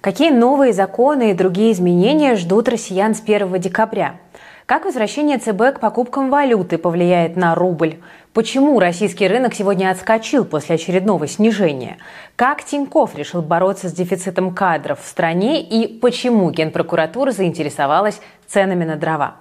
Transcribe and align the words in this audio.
Какие 0.00 0.30
новые 0.30 0.72
законы 0.72 1.30
и 1.30 1.34
другие 1.34 1.72
изменения 1.72 2.34
ждут 2.36 2.70
россиян 2.70 3.14
с 3.14 3.20
1 3.20 3.60
декабря? 3.60 4.14
Как 4.64 4.86
возвращение 4.86 5.36
ЦБ 5.36 5.76
к 5.76 5.80
покупкам 5.80 6.30
валюты 6.30 6.78
повлияет 6.78 7.36
на 7.36 7.54
рубль? 7.54 7.96
Почему 8.32 8.78
российский 8.78 9.28
рынок 9.28 9.52
сегодня 9.52 9.90
отскочил 9.90 10.46
после 10.46 10.76
очередного 10.76 11.26
снижения? 11.26 11.98
Как 12.34 12.64
Тиньков 12.64 13.14
решил 13.14 13.42
бороться 13.42 13.90
с 13.90 13.92
дефицитом 13.92 14.54
кадров 14.54 15.02
в 15.02 15.06
стране 15.06 15.60
и 15.60 15.86
почему 15.86 16.50
Генпрокуратура 16.50 17.32
заинтересовалась 17.32 18.22
ценами 18.46 18.84
на 18.84 18.96
дрова? 18.96 19.34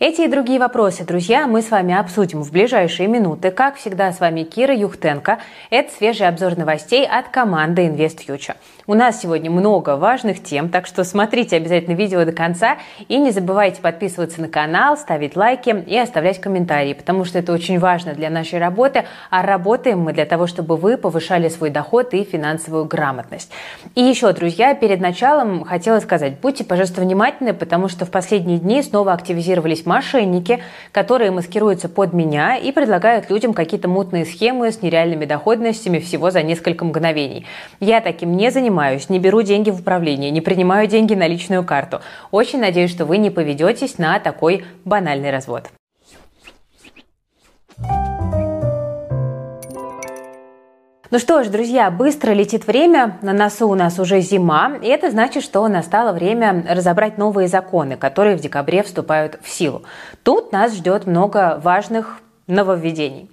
Эти 0.00 0.22
и 0.22 0.26
другие 0.26 0.58
вопросы, 0.58 1.04
друзья, 1.04 1.46
мы 1.46 1.62
с 1.62 1.70
вами 1.70 1.94
обсудим 1.94 2.42
в 2.42 2.50
ближайшие 2.50 3.06
минуты. 3.06 3.52
Как 3.52 3.76
всегда, 3.76 4.10
с 4.10 4.18
вами 4.18 4.42
Кира 4.42 4.74
Юхтенко. 4.74 5.38
Это 5.70 5.92
свежий 5.94 6.26
обзор 6.26 6.58
новостей 6.58 7.06
от 7.06 7.28
команды 7.28 7.86
InvestFuture. 7.86 8.56
У 8.88 8.94
нас 8.94 9.20
сегодня 9.20 9.48
много 9.48 9.96
важных 9.96 10.42
тем, 10.42 10.68
так 10.68 10.88
что 10.88 11.04
смотрите 11.04 11.54
обязательно 11.54 11.94
видео 11.94 12.24
до 12.24 12.32
конца 12.32 12.78
и 13.06 13.16
не 13.16 13.30
забывайте 13.30 13.80
подписываться 13.80 14.40
на 14.40 14.48
канал, 14.48 14.96
ставить 14.96 15.36
лайки 15.36 15.84
и 15.86 15.96
оставлять 15.96 16.40
комментарии, 16.40 16.92
потому 16.92 17.24
что 17.24 17.38
это 17.38 17.52
очень 17.52 17.78
важно 17.78 18.14
для 18.14 18.28
нашей 18.28 18.58
работы, 18.58 19.04
а 19.30 19.42
работаем 19.42 20.00
мы 20.00 20.12
для 20.12 20.24
того, 20.24 20.48
чтобы 20.48 20.76
вы 20.76 20.96
повышали 20.96 21.48
свой 21.48 21.70
доход 21.70 22.12
и 22.12 22.24
финансовую 22.24 22.86
грамотность. 22.86 23.52
И 23.94 24.02
еще, 24.02 24.32
друзья, 24.32 24.74
перед 24.74 25.00
началом 25.00 25.62
хотела 25.62 26.00
сказать, 26.00 26.40
будьте, 26.40 26.64
пожалуйста, 26.64 27.02
внимательны, 27.02 27.54
потому 27.54 27.86
что 27.86 28.04
в 28.04 28.10
последние 28.10 28.58
дни 28.58 28.82
снова 28.82 29.12
активизировались 29.12 29.86
мошенники, 29.86 30.60
которые 30.90 31.30
маскируются 31.30 31.88
под 31.88 32.14
меня 32.14 32.56
и 32.56 32.72
предлагают 32.72 33.30
людям 33.30 33.54
какие-то 33.54 33.86
мутные 33.86 34.24
схемы 34.24 34.72
с 34.72 34.82
нереальными 34.82 35.24
доходностями 35.24 36.00
всего 36.00 36.32
за 36.32 36.42
несколько 36.42 36.84
мгновений. 36.84 37.46
Я 37.78 38.00
таким 38.00 38.36
не 38.36 38.50
занимаюсь 38.50 38.71
занимаюсь, 38.72 39.10
не 39.10 39.18
беру 39.18 39.42
деньги 39.42 39.70
в 39.70 39.80
управление, 39.80 40.30
не 40.30 40.40
принимаю 40.40 40.86
деньги 40.86 41.14
на 41.14 41.28
личную 41.28 41.62
карту. 41.62 42.00
Очень 42.30 42.60
надеюсь, 42.60 42.90
что 42.90 43.04
вы 43.04 43.18
не 43.18 43.28
поведетесь 43.28 43.98
на 43.98 44.18
такой 44.18 44.64
банальный 44.86 45.30
развод. 45.30 45.70
Ну 51.10 51.18
что 51.18 51.44
ж, 51.44 51.48
друзья, 51.48 51.90
быстро 51.90 52.32
летит 52.32 52.66
время, 52.66 53.18
на 53.20 53.34
носу 53.34 53.68
у 53.68 53.74
нас 53.74 53.98
уже 53.98 54.20
зима, 54.20 54.78
и 54.80 54.86
это 54.86 55.10
значит, 55.10 55.44
что 55.44 55.68
настало 55.68 56.14
время 56.14 56.64
разобрать 56.66 57.18
новые 57.18 57.48
законы, 57.48 57.98
которые 57.98 58.36
в 58.38 58.40
декабре 58.40 58.82
вступают 58.82 59.38
в 59.42 59.48
силу. 59.50 59.82
Тут 60.22 60.52
нас 60.52 60.74
ждет 60.74 61.06
много 61.06 61.60
важных 61.62 62.20
нововведений. 62.46 63.28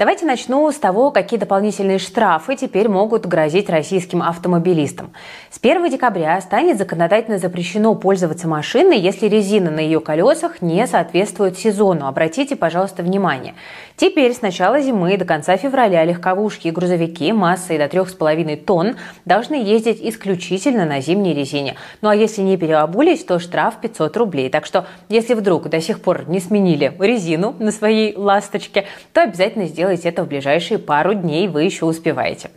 Давайте 0.00 0.24
начну 0.24 0.72
с 0.72 0.76
того, 0.76 1.10
какие 1.10 1.38
дополнительные 1.38 1.98
штрафы 1.98 2.56
теперь 2.56 2.88
могут 2.88 3.26
грозить 3.26 3.68
российским 3.68 4.22
автомобилистам. 4.22 5.12
С 5.50 5.58
1 5.58 5.90
декабря 5.90 6.40
станет 6.40 6.78
законодательно 6.78 7.36
запрещено 7.36 7.94
пользоваться 7.94 8.48
машиной, 8.48 8.98
если 8.98 9.26
резина 9.26 9.70
на 9.70 9.80
ее 9.80 10.00
колесах 10.00 10.62
не 10.62 10.86
соответствует 10.86 11.58
сезону. 11.58 12.06
Обратите, 12.06 12.56
пожалуйста, 12.56 13.02
внимание. 13.02 13.52
Теперь 13.94 14.32
с 14.32 14.40
начала 14.40 14.80
зимы 14.80 15.18
до 15.18 15.26
конца 15.26 15.58
февраля 15.58 16.02
легковушки 16.06 16.68
и 16.68 16.70
грузовики 16.70 17.30
массой 17.34 17.76
до 17.76 17.84
3,5 17.84 18.56
тонн 18.64 18.96
должны 19.26 19.56
ездить 19.56 19.98
исключительно 20.00 20.86
на 20.86 21.02
зимней 21.02 21.34
резине. 21.34 21.76
Ну 22.00 22.08
а 22.08 22.16
если 22.16 22.40
не 22.40 22.56
переобулись, 22.56 23.22
то 23.22 23.38
штраф 23.38 23.74
500 23.82 24.16
рублей. 24.16 24.48
Так 24.48 24.64
что, 24.64 24.86
если 25.10 25.34
вдруг 25.34 25.68
до 25.68 25.82
сих 25.82 26.00
пор 26.00 26.26
не 26.26 26.40
сменили 26.40 26.90
резину 26.98 27.54
на 27.58 27.70
своей 27.70 28.16
ласточке, 28.16 28.86
то 29.12 29.24
обязательно 29.24 29.66
сделайте 29.66 29.89
сделайте 29.90 30.08
это 30.08 30.22
в 30.22 30.28
ближайшие 30.28 30.78
пару 30.78 31.14
дней, 31.14 31.48
вы 31.48 31.64
еще 31.64 31.84
успеваете. 31.84 32.50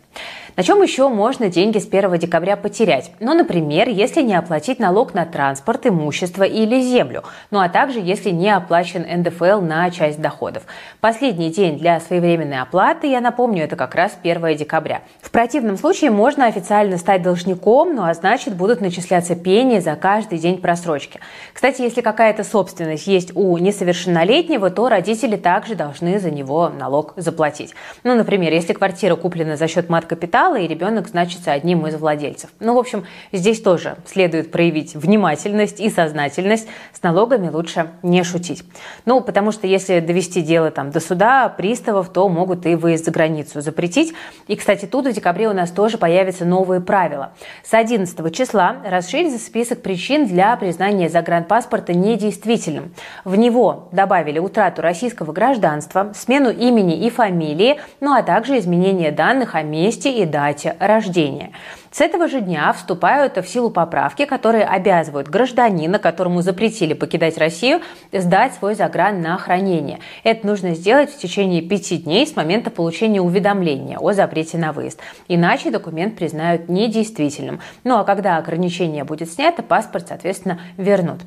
На 0.56 0.62
чем 0.62 0.80
еще 0.82 1.08
можно 1.08 1.48
деньги 1.48 1.78
с 1.78 1.86
1 1.88 2.16
декабря 2.16 2.56
потерять? 2.56 3.10
Ну, 3.18 3.34
например, 3.34 3.88
если 3.88 4.22
не 4.22 4.36
оплатить 4.36 4.78
налог 4.78 5.12
на 5.12 5.26
транспорт, 5.26 5.84
имущество 5.84 6.44
или 6.44 6.80
землю. 6.80 7.24
Ну, 7.50 7.58
а 7.58 7.68
также 7.68 7.98
если 7.98 8.30
не 8.30 8.54
оплачен 8.54 9.02
НДФЛ 9.02 9.60
на 9.60 9.90
часть 9.90 10.20
доходов. 10.20 10.62
Последний 11.00 11.50
день 11.50 11.76
для 11.76 11.98
своевременной 11.98 12.60
оплаты, 12.60 13.08
я 13.08 13.20
напомню, 13.20 13.64
это 13.64 13.74
как 13.74 13.96
раз 13.96 14.16
1 14.22 14.56
декабря. 14.56 15.02
В 15.20 15.32
противном 15.32 15.76
случае 15.76 16.12
можно 16.12 16.46
официально 16.46 16.98
стать 16.98 17.22
должником, 17.22 17.96
ну 17.96 18.04
а 18.04 18.14
значит 18.14 18.54
будут 18.54 18.80
начисляться 18.80 19.34
пени 19.34 19.80
за 19.80 19.96
каждый 19.96 20.38
день 20.38 20.58
просрочки. 20.58 21.18
Кстати, 21.52 21.82
если 21.82 22.00
какая-то 22.00 22.44
собственность 22.44 23.08
есть 23.08 23.32
у 23.34 23.58
несовершеннолетнего, 23.58 24.70
то 24.70 24.88
родители 24.88 25.34
также 25.34 25.74
должны 25.74 26.20
за 26.20 26.30
него 26.30 26.68
налог 26.68 27.14
заплатить. 27.16 27.74
Ну, 28.04 28.14
например, 28.14 28.52
если 28.52 28.72
квартира 28.72 29.16
куплена 29.16 29.56
за 29.56 29.66
счет 29.66 29.88
мат-капитала, 29.88 30.43
капитала, 30.44 30.56
и 30.56 30.66
ребенок 30.66 31.08
значится 31.08 31.52
одним 31.52 31.86
из 31.86 31.94
владельцев. 31.94 32.50
Ну, 32.60 32.74
в 32.74 32.78
общем, 32.78 33.04
здесь 33.32 33.60
тоже 33.60 33.96
следует 34.06 34.50
проявить 34.50 34.94
внимательность 34.94 35.80
и 35.80 35.90
сознательность. 35.90 36.68
С 36.92 37.02
налогами 37.02 37.48
лучше 37.48 37.90
не 38.02 38.22
шутить. 38.24 38.64
Ну, 39.06 39.20
потому 39.20 39.52
что 39.52 39.66
если 39.66 40.00
довести 40.00 40.42
дело 40.42 40.70
там 40.70 40.90
до 40.90 41.00
суда, 41.00 41.48
приставов, 41.48 42.10
то 42.10 42.28
могут 42.28 42.66
и 42.66 42.74
выезд 42.74 43.06
за 43.06 43.10
границу 43.10 43.60
запретить. 43.60 44.14
И, 44.48 44.56
кстати, 44.56 44.86
тут 44.86 45.06
в 45.06 45.12
декабре 45.12 45.48
у 45.48 45.52
нас 45.52 45.70
тоже 45.70 45.98
появятся 45.98 46.44
новые 46.44 46.80
правила. 46.80 47.32
С 47.62 47.74
11 47.74 48.34
числа 48.34 48.76
расширится 48.84 49.38
список 49.38 49.82
причин 49.82 50.26
для 50.26 50.56
признания 50.56 51.08
загранпаспорта 51.08 51.94
недействительным. 51.94 52.92
В 53.24 53.36
него 53.36 53.88
добавили 53.92 54.38
утрату 54.38 54.82
российского 54.82 55.32
гражданства, 55.32 56.12
смену 56.14 56.50
имени 56.50 57.06
и 57.06 57.10
фамилии, 57.10 57.80
ну 58.00 58.12
а 58.12 58.22
также 58.22 58.58
изменение 58.58 59.10
данных 59.10 59.54
о 59.54 59.62
месте 59.62 60.10
и 60.10 60.26
дате 60.34 60.76
рождения. 60.80 61.52
С 61.94 62.00
этого 62.00 62.26
же 62.26 62.40
дня 62.40 62.72
вступают 62.72 63.36
в 63.36 63.46
силу 63.46 63.70
поправки, 63.70 64.24
которые 64.24 64.64
обязывают 64.64 65.28
гражданина, 65.28 66.00
которому 66.00 66.42
запретили 66.42 66.92
покидать 66.92 67.38
Россию, 67.38 67.82
сдать 68.10 68.54
свой 68.54 68.74
загран 68.74 69.20
на 69.20 69.38
хранение. 69.38 70.00
Это 70.24 70.44
нужно 70.44 70.74
сделать 70.74 71.12
в 71.12 71.16
течение 71.16 71.62
пяти 71.62 71.98
дней 71.98 72.26
с 72.26 72.34
момента 72.34 72.72
получения 72.72 73.20
уведомления 73.20 73.96
о 73.98 74.12
запрете 74.12 74.58
на 74.58 74.72
выезд. 74.72 74.98
Иначе 75.28 75.70
документ 75.70 76.16
признают 76.16 76.68
недействительным. 76.68 77.60
Ну 77.84 77.96
а 77.96 78.02
когда 78.02 78.38
ограничение 78.38 79.04
будет 79.04 79.30
снято, 79.30 79.62
паспорт, 79.62 80.08
соответственно, 80.08 80.58
вернут. 80.76 81.20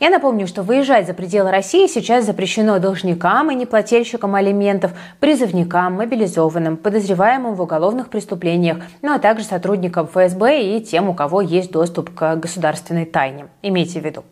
Я 0.00 0.08
напомню, 0.08 0.46
что 0.46 0.62
выезжать 0.62 1.06
за 1.06 1.12
пределы 1.12 1.50
России 1.50 1.86
сейчас 1.88 2.24
запрещено 2.24 2.78
должникам 2.78 3.50
и 3.50 3.54
неплательщикам 3.54 4.34
алиментов, 4.34 4.92
призывникам, 5.20 5.96
мобилизованным, 5.96 6.78
подозреваемым 6.78 7.54
в 7.54 7.60
уголовных 7.60 8.08
преступлениях, 8.08 8.78
ну 9.02 9.12
а 9.12 9.18
также 9.18 9.44
сотрудникам 9.44 10.05
сотрудникам 10.06 10.08
ФСБ 10.08 10.62
и 10.62 10.80
тем, 10.80 11.08
у 11.08 11.14
кого 11.14 11.40
есть 11.40 11.70
доступ 11.70 12.14
к 12.14 12.36
государственной 12.36 13.04
тайне. 13.04 13.46
Имейте 13.62 14.00
в 14.00 14.04
виду. 14.04 14.24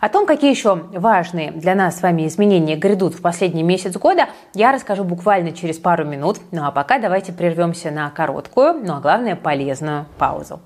О 0.00 0.08
том, 0.08 0.26
какие 0.26 0.50
еще 0.50 0.74
важные 0.92 1.50
для 1.50 1.74
нас 1.74 1.98
с 1.98 2.02
вами 2.02 2.26
изменения 2.28 2.76
грядут 2.76 3.14
в 3.14 3.20
последний 3.20 3.64
месяц 3.64 3.96
года, 3.96 4.28
я 4.54 4.72
расскажу 4.72 5.02
буквально 5.02 5.50
через 5.50 5.78
пару 5.78 6.04
минут. 6.04 6.38
Ну 6.52 6.64
а 6.64 6.70
пока 6.70 7.00
давайте 7.00 7.32
прервемся 7.32 7.90
на 7.90 8.08
короткую, 8.10 8.74
ну, 8.74 8.94
а 8.94 9.00
главное 9.00 9.34
полезную 9.34 10.06
паузу. 10.16 10.60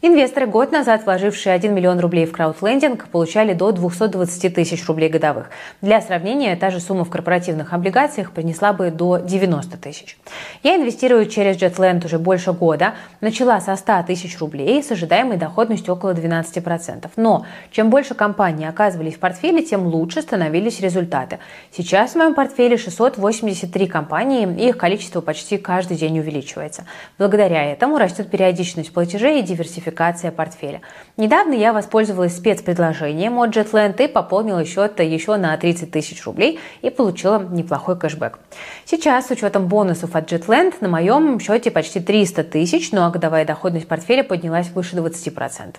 Инвесторы, 0.00 0.46
год 0.46 0.72
назад 0.72 1.04
вложившие 1.04 1.55
1 1.55 1.75
миллион 1.75 2.00
рублей 2.00 2.26
в 2.26 2.32
краудлендинг, 2.32 3.08
получали 3.08 3.52
до 3.52 3.72
220 3.72 4.55
тысяч 4.55 4.87
рублей 4.87 5.08
годовых. 5.08 5.50
Для 5.81 6.00
сравнения, 6.00 6.56
та 6.56 6.70
же 6.70 6.81
сумма 6.81 7.05
в 7.05 7.10
корпоративных 7.10 7.72
облигациях 7.72 8.32
принесла 8.32 8.72
бы 8.72 8.90
до 8.90 9.19
90 9.19 9.76
тысяч. 9.78 10.16
Я 10.62 10.76
инвестирую 10.76 11.26
через 11.26 11.56
JetLand 11.56 12.06
уже 12.06 12.19
больше 12.19 12.52
года. 12.52 12.94
Начала 13.20 13.60
со 13.60 13.76
100 13.76 14.05
тысяч 14.06 14.38
рублей 14.38 14.82
с 14.82 14.90
ожидаемой 14.90 15.37
доходностью 15.42 15.94
около 15.94 16.12
12%. 16.12 17.10
Но 17.16 17.44
чем 17.70 17.90
больше 17.90 18.14
компаний 18.14 18.66
оказывались 18.66 19.14
в 19.14 19.18
портфеле, 19.18 19.62
тем 19.62 19.86
лучше 19.86 20.22
становились 20.22 20.80
результаты. 20.80 21.38
Сейчас 21.70 22.12
в 22.12 22.16
моем 22.16 22.34
портфеле 22.34 22.76
683 22.76 23.86
компании, 23.86 24.48
и 24.58 24.68
их 24.68 24.76
количество 24.76 25.20
почти 25.20 25.58
каждый 25.58 25.96
день 25.96 26.18
увеличивается. 26.18 26.84
Благодаря 27.18 27.64
этому 27.64 27.98
растет 27.98 28.30
периодичность 28.30 28.92
платежей 28.92 29.40
и 29.40 29.42
диверсификация 29.42 30.30
портфеля. 30.30 30.80
Недавно 31.16 31.54
я 31.54 31.72
воспользовалась 31.72 32.36
спецпредложением 32.36 33.38
от 33.38 33.56
JetLand 33.56 34.04
и 34.04 34.08
пополнила 34.08 34.64
счет 34.64 35.00
еще 35.00 35.36
на 35.36 35.56
30 35.56 35.90
тысяч 35.90 36.24
рублей 36.24 36.60
и 36.82 36.90
получила 36.90 37.40
неплохой 37.50 37.98
кэшбэк. 37.98 38.38
Сейчас, 38.84 39.26
с 39.26 39.30
учетом 39.30 39.66
бонусов 39.66 40.14
от 40.14 40.30
JetLand, 40.30 40.74
на 40.80 40.88
моем 40.88 41.40
счете 41.40 41.70
почти 41.70 42.00
300 42.00 42.44
тысяч, 42.44 42.90
а 42.92 43.10
годовая 43.10 43.44
доходность 43.44 43.88
портфеля 43.88 44.22
поднялась 44.22 44.70
выше 44.70 44.96
20%. 44.96 45.31
30%. 45.32 45.76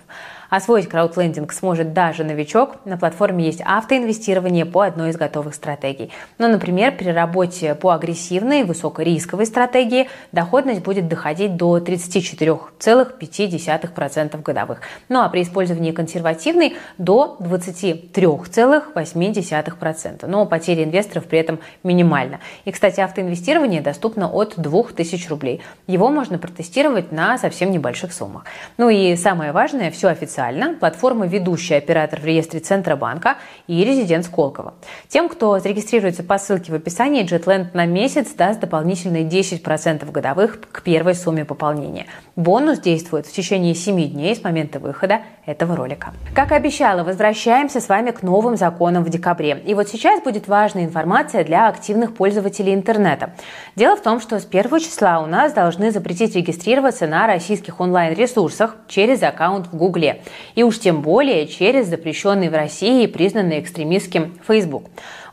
Освоить 0.54 0.88
краудлендинг 0.88 1.52
сможет 1.52 1.92
даже 1.94 2.22
новичок. 2.22 2.76
На 2.84 2.96
платформе 2.96 3.44
есть 3.44 3.60
автоинвестирование 3.64 4.64
по 4.64 4.82
одной 4.82 5.10
из 5.10 5.16
готовых 5.16 5.52
стратегий. 5.52 6.12
Ну, 6.38 6.46
например, 6.46 6.96
при 6.96 7.08
работе 7.08 7.74
по 7.74 7.90
агрессивной, 7.90 8.62
высокорисковой 8.62 9.46
стратегии 9.46 10.08
доходность 10.30 10.82
будет 10.82 11.08
доходить 11.08 11.56
до 11.56 11.78
34,5% 11.78 14.42
годовых. 14.42 14.82
Ну 15.08 15.22
а 15.22 15.28
при 15.28 15.42
использовании 15.42 15.90
консервативной 15.90 16.76
до 16.98 17.36
23,8%. 17.40 20.26
Но 20.28 20.46
потеря 20.46 20.84
инвесторов 20.84 21.24
при 21.24 21.40
этом 21.40 21.58
минимальна. 21.82 22.38
И, 22.64 22.70
кстати, 22.70 23.00
автоинвестирование 23.00 23.80
доступно 23.80 24.30
от 24.30 24.54
2000 24.56 25.28
рублей. 25.30 25.62
Его 25.88 26.10
можно 26.10 26.38
протестировать 26.38 27.10
на 27.10 27.38
совсем 27.38 27.72
небольших 27.72 28.12
суммах. 28.12 28.44
Ну 28.78 28.88
и 28.88 29.16
самое 29.16 29.50
важное, 29.50 29.90
все 29.90 30.06
официально 30.06 30.43
официально 30.44 30.74
платформа 30.74 31.26
ведущий 31.26 31.74
оператор 31.74 32.20
в 32.20 32.24
реестре 32.24 32.60
Центробанка 32.60 33.36
и 33.66 33.84
резидент 33.84 34.26
Сколково. 34.26 34.74
Тем, 35.08 35.28
кто 35.28 35.58
зарегистрируется 35.58 36.22
по 36.22 36.38
ссылке 36.38 36.72
в 36.72 36.74
описании, 36.74 37.24
JetLand 37.24 37.68
на 37.72 37.86
месяц 37.86 38.32
даст 38.34 38.60
дополнительные 38.60 39.24
10% 39.24 40.10
годовых 40.10 40.60
к 40.70 40.82
первой 40.82 41.14
сумме 41.14 41.44
пополнения. 41.44 42.06
Бонус 42.36 42.78
действует 42.80 43.26
в 43.26 43.32
течение 43.32 43.74
7 43.74 44.10
дней 44.10 44.36
с 44.36 44.42
момента 44.42 44.78
выхода 44.78 45.22
этого 45.46 45.76
ролика. 45.76 46.12
Как 46.34 46.52
и 46.52 46.54
обещала, 46.54 47.04
возвращаемся 47.04 47.80
с 47.80 47.88
вами 47.88 48.10
к 48.10 48.22
новым 48.22 48.56
законам 48.56 49.04
в 49.04 49.08
декабре. 49.08 49.62
И 49.66 49.74
вот 49.74 49.88
сейчас 49.88 50.22
будет 50.22 50.48
важная 50.48 50.84
информация 50.84 51.44
для 51.44 51.68
активных 51.68 52.14
пользователей 52.14 52.74
интернета. 52.74 53.34
Дело 53.76 53.96
в 53.96 54.02
том, 54.02 54.20
что 54.20 54.38
с 54.38 54.46
1 54.46 54.78
числа 54.80 55.20
у 55.20 55.26
нас 55.26 55.52
должны 55.52 55.90
запретить 55.90 56.34
регистрироваться 56.34 57.06
на 57.06 57.26
российских 57.26 57.80
онлайн-ресурсах 57.80 58.76
через 58.88 59.22
аккаунт 59.22 59.66
в 59.66 59.76
Гугле. 59.76 60.22
И 60.54 60.62
уж 60.62 60.78
тем 60.80 61.02
более 61.02 61.46
через 61.46 61.88
запрещенный 61.88 62.48
в 62.48 62.54
России 62.54 63.04
и 63.04 63.06
признанный 63.06 63.60
экстремистским 63.60 64.38
Facebook. 64.46 64.84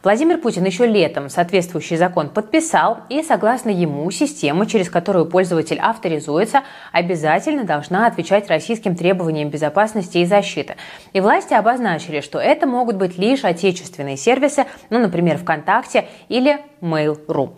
Владимир 0.03 0.39
Путин 0.39 0.65
еще 0.65 0.87
летом 0.87 1.29
соответствующий 1.29 1.95
закон 1.95 2.29
подписал, 2.29 3.01
и 3.09 3.21
согласно 3.21 3.69
ему 3.69 4.09
система, 4.09 4.65
через 4.65 4.89
которую 4.89 5.27
пользователь 5.27 5.77
авторизуется, 5.77 6.63
обязательно 6.91 7.65
должна 7.65 8.07
отвечать 8.07 8.49
российским 8.49 8.95
требованиям 8.95 9.49
безопасности 9.49 10.17
и 10.17 10.25
защиты. 10.25 10.75
И 11.13 11.19
власти 11.19 11.53
обозначили, 11.53 12.21
что 12.21 12.39
это 12.39 12.65
могут 12.65 12.95
быть 12.95 13.19
лишь 13.19 13.43
отечественные 13.43 14.17
сервисы, 14.17 14.65
ну, 14.89 14.97
например, 14.97 15.37
ВКонтакте 15.37 16.07
или 16.29 16.59
Mail.ru. 16.81 17.51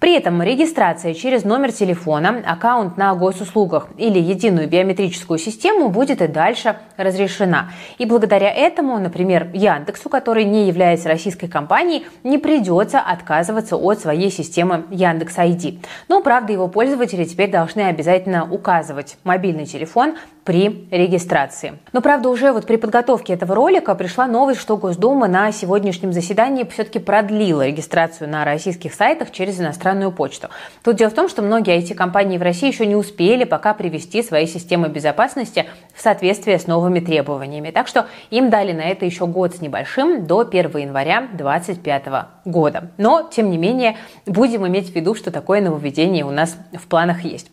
При 0.00 0.14
этом 0.14 0.40
регистрация 0.40 1.12
через 1.12 1.42
номер 1.44 1.72
телефона, 1.72 2.40
аккаунт 2.46 2.96
на 2.96 3.14
госуслугах 3.16 3.88
или 3.96 4.20
единую 4.20 4.68
биометрическую 4.68 5.38
систему 5.38 5.88
будет 5.88 6.22
и 6.22 6.28
дальше 6.28 6.76
разрешена. 6.96 7.72
И 7.98 8.04
благодаря 8.04 8.48
этому, 8.48 8.96
например, 8.98 9.50
Яндексу, 9.52 10.08
который 10.08 10.44
не 10.44 10.68
является 10.68 11.08
российской 11.08 11.48
компанией, 11.48 12.06
не 12.22 12.38
придется 12.38 13.00
отказываться 13.00 13.76
от 13.76 13.98
своей 13.98 14.30
системы 14.30 14.84
Яндекс 14.90 15.36
ID. 15.36 15.80
Но, 16.06 16.22
правда, 16.22 16.52
его 16.52 16.68
пользователи 16.68 17.24
теперь 17.24 17.50
должны 17.50 17.80
обязательно 17.82 18.48
указывать 18.48 19.16
мобильный 19.24 19.66
телефон 19.66 20.14
при 20.48 20.88
регистрации. 20.90 21.74
Но, 21.92 22.00
правда, 22.00 22.30
уже 22.30 22.52
вот 22.52 22.64
при 22.64 22.76
подготовке 22.76 23.34
этого 23.34 23.54
ролика 23.54 23.94
пришла 23.94 24.26
новость, 24.26 24.62
что 24.62 24.78
Госдума 24.78 25.28
на 25.28 25.52
сегодняшнем 25.52 26.14
заседании 26.14 26.64
все-таки 26.64 27.00
продлила 27.00 27.66
регистрацию 27.66 28.30
на 28.30 28.46
российских 28.46 28.94
сайтах 28.94 29.30
через 29.30 29.60
иностранную 29.60 30.10
почту. 30.10 30.48
Тут 30.82 30.96
дело 30.96 31.10
в 31.10 31.12
том, 31.12 31.28
что 31.28 31.42
многие 31.42 31.78
IT-компании 31.78 32.38
в 32.38 32.42
России 32.42 32.66
еще 32.66 32.86
не 32.86 32.96
успели 32.96 33.44
пока 33.44 33.74
привести 33.74 34.22
свои 34.22 34.46
системы 34.46 34.88
безопасности 34.88 35.66
в 35.94 36.00
соответствие 36.00 36.58
с 36.58 36.66
новыми 36.66 37.00
требованиями. 37.00 37.70
Так 37.70 37.86
что 37.86 38.06
им 38.30 38.48
дали 38.48 38.72
на 38.72 38.88
это 38.88 39.04
еще 39.04 39.26
год 39.26 39.54
с 39.54 39.60
небольшим, 39.60 40.24
до 40.24 40.48
1 40.50 40.78
января 40.78 41.28
2025 41.30 42.06
года. 42.46 42.90
Но, 42.96 43.28
тем 43.30 43.50
не 43.50 43.58
менее, 43.58 43.98
будем 44.24 44.66
иметь 44.66 44.90
в 44.90 44.94
виду, 44.94 45.14
что 45.14 45.30
такое 45.30 45.60
нововведение 45.60 46.24
у 46.24 46.30
нас 46.30 46.56
в 46.72 46.86
планах 46.86 47.22
есть. 47.22 47.50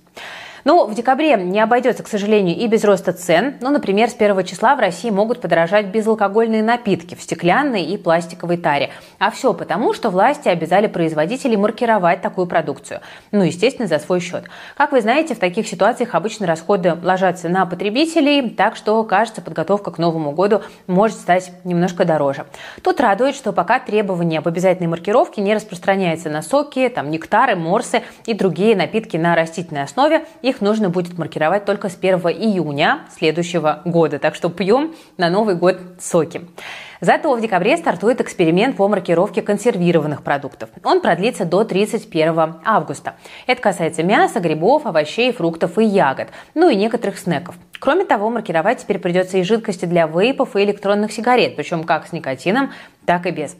Ну, 0.65 0.87
в 0.87 0.95
декабре 0.95 1.35
не 1.35 1.59
обойдется, 1.59 2.01
к 2.01 2.07
сожалению, 2.07 2.57
и 2.57 2.65
без 2.65 2.83
роста 2.83 3.13
цен. 3.13 3.53
Ну, 3.61 3.69
например, 3.69 4.09
с 4.09 4.15
1 4.15 4.43
числа 4.45 4.75
в 4.75 4.79
России 4.79 5.11
могут 5.11 5.39
подорожать 5.39 5.85
безалкогольные 5.85 6.63
напитки 6.63 7.13
в 7.13 7.21
стеклянной 7.21 7.83
и 7.83 7.97
пластиковой 7.97 8.57
таре. 8.57 8.89
А 9.19 9.29
все 9.29 9.53
потому, 9.53 9.93
что 9.93 10.09
власти 10.09 10.47
обязали 10.47 10.87
производителей 10.87 11.55
маркировать 11.55 12.23
такую 12.23 12.47
продукцию. 12.47 13.01
Ну, 13.31 13.43
естественно, 13.43 13.87
за 13.87 13.99
свой 13.99 14.19
счет. 14.19 14.45
Как 14.75 14.91
вы 14.91 15.01
знаете, 15.01 15.35
в 15.35 15.39
таких 15.39 15.67
ситуациях 15.67 16.15
обычно 16.15 16.47
расходы 16.47 16.95
ложатся 16.95 17.47
на 17.47 17.67
потребителей, 17.67 18.49
так 18.49 18.75
что, 18.75 19.03
кажется, 19.03 19.43
подготовка 19.43 19.91
к 19.91 19.99
Новому 19.99 20.31
году 20.31 20.63
может 20.87 21.17
стать 21.17 21.51
немножко 21.63 22.05
дороже. 22.05 22.47
Тут 22.81 22.99
радует, 23.01 23.35
что 23.35 23.53
пока 23.53 23.77
требования 23.77 24.39
об 24.39 24.47
обязательной 24.47 24.89
маркировке 24.89 25.41
не 25.41 25.53
распространяются 25.53 26.31
на 26.31 26.41
соки, 26.41 26.89
там, 26.89 27.11
нектары, 27.11 27.55
морсы 27.55 28.01
и 28.25 28.33
другие 28.33 28.75
напитки 28.75 29.15
на 29.15 29.35
растительной 29.35 29.83
основе, 29.83 30.25
их 30.41 30.54
их 30.55 30.61
нужно 30.61 30.89
будет 30.89 31.17
маркировать 31.17 31.65
только 31.65 31.89
с 31.89 31.97
1 31.97 32.19
июня 32.19 33.01
следующего 33.17 33.81
года. 33.85 34.19
Так 34.19 34.35
что 34.35 34.49
пьем 34.49 34.95
на 35.17 35.29
Новый 35.29 35.55
год 35.55 35.79
соки. 35.99 36.41
Зато 37.01 37.35
в 37.35 37.41
декабре 37.41 37.77
стартует 37.77 38.21
эксперимент 38.21 38.77
по 38.77 38.87
маркировке 38.87 39.41
консервированных 39.41 40.23
продуктов. 40.23 40.69
Он 40.83 41.01
продлится 41.01 41.45
до 41.45 41.65
31 41.65 42.55
августа. 42.63 43.15
Это 43.47 43.61
касается 43.61 44.01
мяса, 44.01 44.39
грибов, 44.39 44.85
овощей, 44.85 45.33
фруктов 45.33 45.77
и 45.77 45.83
ягод, 45.83 46.29
ну 46.53 46.69
и 46.69 46.75
некоторых 46.75 47.19
снеков. 47.19 47.55
Кроме 47.79 48.05
того, 48.05 48.29
маркировать 48.29 48.79
теперь 48.79 48.99
придется 48.99 49.37
и 49.37 49.43
жидкости 49.43 49.85
для 49.85 50.07
вейпов 50.07 50.55
и 50.55 50.63
электронных 50.63 51.11
сигарет, 51.11 51.57
причем 51.57 51.83
как 51.83 52.07
с 52.07 52.13
никотином, 52.13 52.71
так 53.05 53.25
и 53.25 53.31
без. 53.31 53.57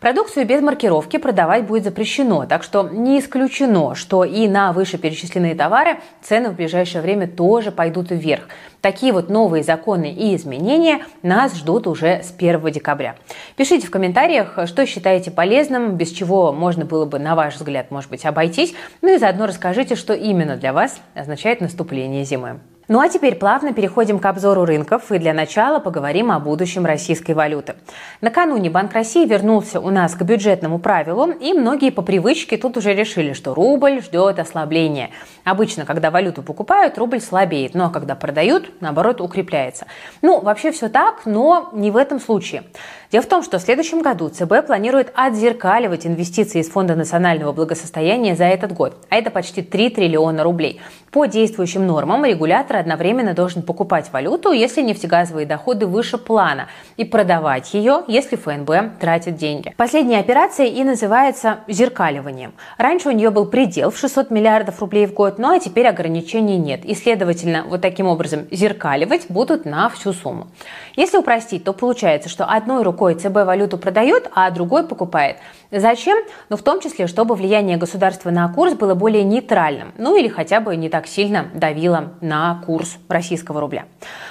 Продукцию 0.00 0.46
без 0.46 0.62
маркировки 0.62 1.16
продавать 1.16 1.66
будет 1.66 1.82
запрещено, 1.82 2.46
так 2.46 2.62
что 2.62 2.88
не 2.88 3.18
исключено, 3.18 3.96
что 3.96 4.22
и 4.22 4.46
на 4.46 4.72
вышеперечисленные 4.72 5.56
товары 5.56 5.98
цены 6.22 6.50
в 6.50 6.54
ближайшее 6.54 7.02
время 7.02 7.26
тоже 7.26 7.72
пойдут 7.72 8.12
вверх. 8.12 8.44
Такие 8.80 9.12
вот 9.12 9.28
новые 9.28 9.64
законы 9.64 10.12
и 10.12 10.36
изменения 10.36 11.04
нас 11.22 11.56
ждут 11.56 11.88
уже 11.88 12.22
с 12.22 12.32
1 12.36 12.70
декабря. 12.70 13.16
Пишите 13.56 13.88
в 13.88 13.90
комментариях, 13.90 14.56
что 14.66 14.86
считаете 14.86 15.32
полезным, 15.32 15.96
без 15.96 16.12
чего 16.12 16.52
можно 16.52 16.84
было 16.84 17.04
бы, 17.04 17.18
на 17.18 17.34
ваш 17.34 17.56
взгляд, 17.56 17.90
может 17.90 18.08
быть, 18.08 18.24
обойтись. 18.24 18.74
Ну 19.02 19.12
и 19.12 19.18
заодно 19.18 19.46
расскажите, 19.46 19.96
что 19.96 20.14
именно 20.14 20.56
для 20.56 20.72
вас 20.72 21.00
означает 21.16 21.60
наступление 21.60 22.22
зимы. 22.22 22.60
Ну 22.88 23.00
а 23.00 23.08
теперь 23.10 23.34
плавно 23.34 23.74
переходим 23.74 24.18
к 24.18 24.24
обзору 24.24 24.64
рынков 24.64 25.12
и 25.12 25.18
для 25.18 25.34
начала 25.34 25.78
поговорим 25.78 26.32
о 26.32 26.40
будущем 26.40 26.86
российской 26.86 27.32
валюты. 27.32 27.74
Накануне 28.22 28.70
Банк 28.70 28.94
России 28.94 29.26
вернулся 29.26 29.78
у 29.78 29.90
нас 29.90 30.14
к 30.14 30.22
бюджетному 30.22 30.78
правилу, 30.78 31.30
и 31.30 31.52
многие 31.52 31.90
по 31.90 32.00
привычке 32.00 32.56
тут 32.56 32.78
уже 32.78 32.94
решили, 32.94 33.34
что 33.34 33.52
рубль 33.52 34.00
ждет 34.00 34.38
ослабления. 34.38 35.10
Обычно, 35.44 35.84
когда 35.84 36.10
валюту 36.10 36.42
покупают, 36.42 36.96
рубль 36.96 37.20
слабеет, 37.20 37.74
но 37.74 37.90
когда 37.90 38.14
продают, 38.14 38.80
наоборот, 38.80 39.20
укрепляется. 39.20 39.86
Ну, 40.22 40.40
вообще 40.40 40.72
все 40.72 40.88
так, 40.88 41.26
но 41.26 41.68
не 41.74 41.90
в 41.90 41.96
этом 41.98 42.18
случае. 42.18 42.62
Дело 43.10 43.22
в 43.22 43.26
том, 43.26 43.42
что 43.42 43.58
в 43.58 43.62
следующем 43.62 44.02
году 44.02 44.28
ЦБ 44.28 44.66
планирует 44.66 45.12
отзеркаливать 45.14 46.06
инвестиции 46.06 46.60
из 46.60 46.68
Фонда 46.68 46.94
национального 46.94 47.52
благосостояния 47.52 48.36
за 48.36 48.44
этот 48.44 48.72
год, 48.72 48.98
а 49.08 49.16
это 49.16 49.30
почти 49.30 49.62
3 49.62 49.88
триллиона 49.88 50.44
рублей. 50.44 50.82
По 51.10 51.24
действующим 51.24 51.86
нормам 51.86 52.26
регулятор 52.26 52.76
одновременно 52.76 53.32
должен 53.32 53.62
покупать 53.62 54.12
валюту, 54.12 54.52
если 54.52 54.82
нефтегазовые 54.82 55.46
доходы 55.46 55.86
выше 55.86 56.18
плана, 56.18 56.68
и 56.98 57.04
продавать 57.06 57.72
ее, 57.72 58.04
если 58.08 58.36
ФНБ 58.36 59.00
тратит 59.00 59.36
деньги. 59.36 59.72
Последняя 59.78 60.18
операция 60.18 60.66
и 60.66 60.84
называется 60.84 61.60
зеркаливанием. 61.66 62.52
Раньше 62.76 63.08
у 63.08 63.12
нее 63.12 63.30
был 63.30 63.46
предел 63.46 63.90
в 63.90 63.96
600 63.96 64.30
миллиардов 64.30 64.80
рублей 64.80 65.06
в 65.06 65.14
год, 65.14 65.38
ну 65.38 65.56
а 65.56 65.58
теперь 65.58 65.86
ограничений 65.86 66.58
нет. 66.58 66.84
И, 66.84 66.94
следовательно, 66.94 67.64
вот 67.66 67.80
таким 67.80 68.06
образом 68.06 68.46
зеркаливать 68.50 69.30
будут 69.30 69.64
на 69.64 69.88
всю 69.88 70.12
сумму. 70.12 70.48
Если 70.94 71.16
упростить, 71.16 71.64
то 71.64 71.72
получается, 71.72 72.28
что 72.28 72.44
одной 72.44 72.82
рукой 72.82 72.97
ЦБ 72.98 73.44
валюту 73.44 73.78
продает, 73.78 74.30
а 74.34 74.50
другой 74.50 74.86
покупает. 74.86 75.36
Зачем? 75.70 76.18
Ну, 76.48 76.56
в 76.56 76.62
том 76.62 76.80
числе, 76.80 77.06
чтобы 77.06 77.34
влияние 77.34 77.76
государства 77.76 78.30
на 78.30 78.48
курс 78.48 78.74
было 78.74 78.94
более 78.94 79.22
нейтральным, 79.22 79.92
ну 79.98 80.16
или 80.16 80.28
хотя 80.28 80.60
бы 80.60 80.74
не 80.76 80.88
так 80.88 81.06
сильно 81.06 81.46
давило 81.54 82.14
на 82.20 82.62
курс 82.64 82.96
российского 83.08 83.60
рубля. 83.60 83.84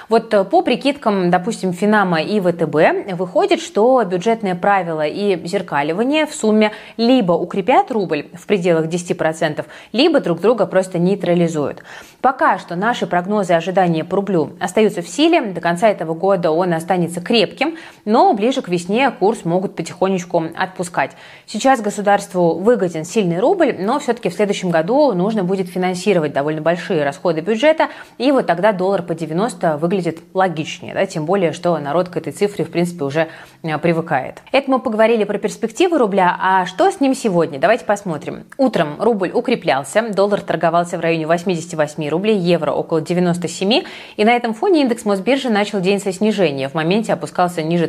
Вот 0.08 0.34
э, 0.34 0.44
по 0.44 0.62
прикидкам, 0.62 1.30
допустим, 1.30 1.72
Финама 1.72 2.22
и 2.22 2.40
ВТБ 2.40 3.14
выходит, 3.14 3.60
что 3.60 4.02
бюджетные 4.04 4.54
правила 4.54 5.06
и 5.06 5.46
зеркаливание 5.46 6.26
в 6.26 6.34
сумме 6.34 6.72
либо 6.96 7.32
укрепят 7.32 7.90
рубль 7.90 8.26
в 8.34 8.46
пределах 8.46 8.86
10%, 8.86 9.64
либо 9.92 10.20
друг 10.20 10.40
друга 10.40 10.66
просто 10.66 10.98
нейтрализуют. 10.98 11.82
Пока 12.20 12.58
что 12.58 12.74
наши 12.74 13.06
прогнозы 13.06 13.52
ожидания 13.52 14.04
по 14.04 14.16
рублю 14.16 14.50
остаются 14.58 15.02
в 15.02 15.08
силе. 15.08 15.40
До 15.40 15.60
конца 15.60 15.88
этого 15.88 16.14
года 16.14 16.50
он 16.50 16.72
останется 16.74 17.20
крепким, 17.20 17.76
но 18.04 18.32
ближе 18.32 18.57
к 18.62 18.68
весне 18.68 19.10
курс 19.10 19.44
могут 19.44 19.76
потихонечку 19.76 20.44
отпускать. 20.56 21.12
Сейчас 21.46 21.80
государству 21.80 22.54
выгоден 22.58 23.04
сильный 23.04 23.40
рубль, 23.40 23.76
но 23.78 23.98
все-таки 23.98 24.28
в 24.28 24.34
следующем 24.34 24.70
году 24.70 25.12
нужно 25.12 25.44
будет 25.44 25.68
финансировать 25.68 26.32
довольно 26.32 26.60
большие 26.60 27.04
расходы 27.04 27.40
бюджета, 27.40 27.88
и 28.18 28.30
вот 28.32 28.46
тогда 28.46 28.72
доллар 28.72 29.02
по 29.02 29.14
90 29.14 29.76
выглядит 29.78 30.18
логичнее, 30.34 30.94
да, 30.94 31.06
тем 31.06 31.24
более, 31.24 31.52
что 31.52 31.76
народ 31.78 32.08
к 32.08 32.16
этой 32.16 32.32
цифре, 32.32 32.64
в 32.64 32.70
принципе, 32.70 33.04
уже 33.04 33.28
э, 33.62 33.78
привыкает. 33.78 34.42
Это 34.52 34.70
мы 34.70 34.78
поговорили 34.78 35.24
про 35.24 35.38
перспективы 35.38 35.98
рубля, 35.98 36.36
а 36.40 36.66
что 36.66 36.90
с 36.90 37.00
ним 37.00 37.14
сегодня? 37.14 37.58
Давайте 37.58 37.84
посмотрим. 37.84 38.44
Утром 38.56 39.00
рубль 39.00 39.30
укреплялся, 39.32 40.02
доллар 40.10 40.40
торговался 40.40 40.98
в 40.98 41.00
районе 41.00 41.26
88 41.26 42.08
рублей, 42.08 42.38
евро 42.38 42.72
около 42.72 43.00
97, 43.00 43.84
и 44.16 44.24
на 44.24 44.30
этом 44.30 44.54
фоне 44.54 44.82
индекс 44.82 45.04
Мосбиржи 45.04 45.50
начал 45.50 45.80
день 45.80 46.00
со 46.00 46.12
снижения, 46.12 46.68
в 46.68 46.74
моменте 46.74 47.12
опускался 47.12 47.62
ниже 47.62 47.86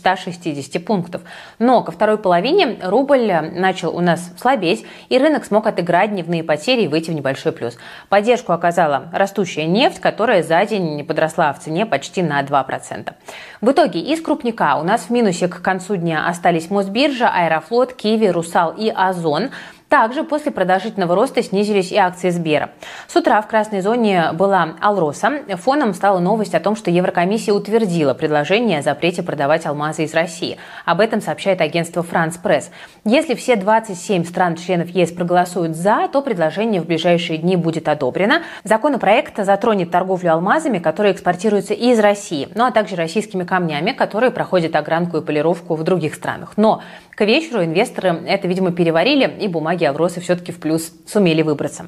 3160 0.00 0.84
пунктов. 0.84 1.22
Но 1.58 1.82
ко 1.82 1.92
второй 1.92 2.18
половине 2.18 2.78
рубль 2.82 3.32
начал 3.52 3.94
у 3.96 4.00
нас 4.00 4.32
слабеть, 4.38 4.84
и 5.08 5.18
рынок 5.18 5.44
смог 5.44 5.66
отыграть 5.66 6.10
дневные 6.10 6.42
потери 6.42 6.82
и 6.82 6.88
выйти 6.88 7.10
в 7.10 7.14
небольшой 7.14 7.52
плюс. 7.52 7.76
Поддержку 8.08 8.52
оказала 8.52 9.10
растущая 9.12 9.66
нефть, 9.66 10.00
которая 10.00 10.42
за 10.42 10.64
день 10.64 11.04
подросла 11.04 11.52
в 11.52 11.60
цене 11.60 11.86
почти 11.86 12.22
на 12.22 12.42
2%. 12.42 13.12
В 13.60 13.70
итоге 13.70 14.00
из 14.00 14.20
крупника 14.20 14.76
у 14.76 14.82
нас 14.82 15.02
в 15.02 15.10
минусе 15.10 15.48
к 15.48 15.60
концу 15.62 15.96
дня 15.96 16.26
остались 16.26 16.70
Мосбиржа, 16.70 17.28
Аэрофлот, 17.28 17.94
Киви, 17.94 18.26
Русал 18.26 18.72
и 18.72 18.88
Озон. 18.88 19.50
Также 19.92 20.24
после 20.24 20.50
продолжительного 20.52 21.14
роста 21.14 21.42
снизились 21.42 21.92
и 21.92 21.98
акции 21.98 22.30
Сбера. 22.30 22.70
С 23.08 23.14
утра 23.14 23.42
в 23.42 23.46
красной 23.46 23.82
зоне 23.82 24.30
была 24.32 24.70
Алроса. 24.80 25.42
Фоном 25.56 25.92
стала 25.92 26.18
новость 26.18 26.54
о 26.54 26.60
том, 26.60 26.76
что 26.76 26.90
Еврокомиссия 26.90 27.52
утвердила 27.52 28.14
предложение 28.14 28.78
о 28.78 28.82
запрете 28.82 29.22
продавать 29.22 29.66
алмазы 29.66 30.04
из 30.04 30.14
России. 30.14 30.56
Об 30.86 31.00
этом 31.00 31.20
сообщает 31.20 31.60
агентство 31.60 32.02
«Франс 32.02 32.38
Пресс». 32.38 32.70
Если 33.04 33.34
все 33.34 33.56
27 33.56 34.24
стран-членов 34.24 34.88
ЕС 34.88 35.12
проголосуют 35.12 35.76
«за», 35.76 36.08
то 36.10 36.22
предложение 36.22 36.80
в 36.80 36.86
ближайшие 36.86 37.36
дни 37.36 37.56
будет 37.56 37.86
одобрено. 37.86 38.40
Законопроект 38.64 39.44
затронет 39.44 39.90
торговлю 39.90 40.32
алмазами, 40.32 40.78
которые 40.78 41.12
экспортируются 41.12 41.74
из 41.74 41.98
России, 41.98 42.48
ну 42.54 42.64
а 42.64 42.70
также 42.70 42.96
российскими 42.96 43.44
камнями, 43.44 43.92
которые 43.92 44.30
проходят 44.30 44.74
огранку 44.74 45.18
и 45.18 45.20
полировку 45.22 45.74
в 45.74 45.82
других 45.82 46.14
странах. 46.14 46.54
Но 46.56 46.80
к 47.14 47.26
вечеру 47.26 47.62
инвесторы 47.62 48.22
это, 48.26 48.48
видимо, 48.48 48.72
переварили, 48.72 49.30
и 49.38 49.48
бумаги 49.48 49.81
Алросы 49.84 50.20
все-таки 50.20 50.52
в 50.52 50.60
плюс 50.60 50.92
сумели 51.06 51.42
выбраться. 51.42 51.86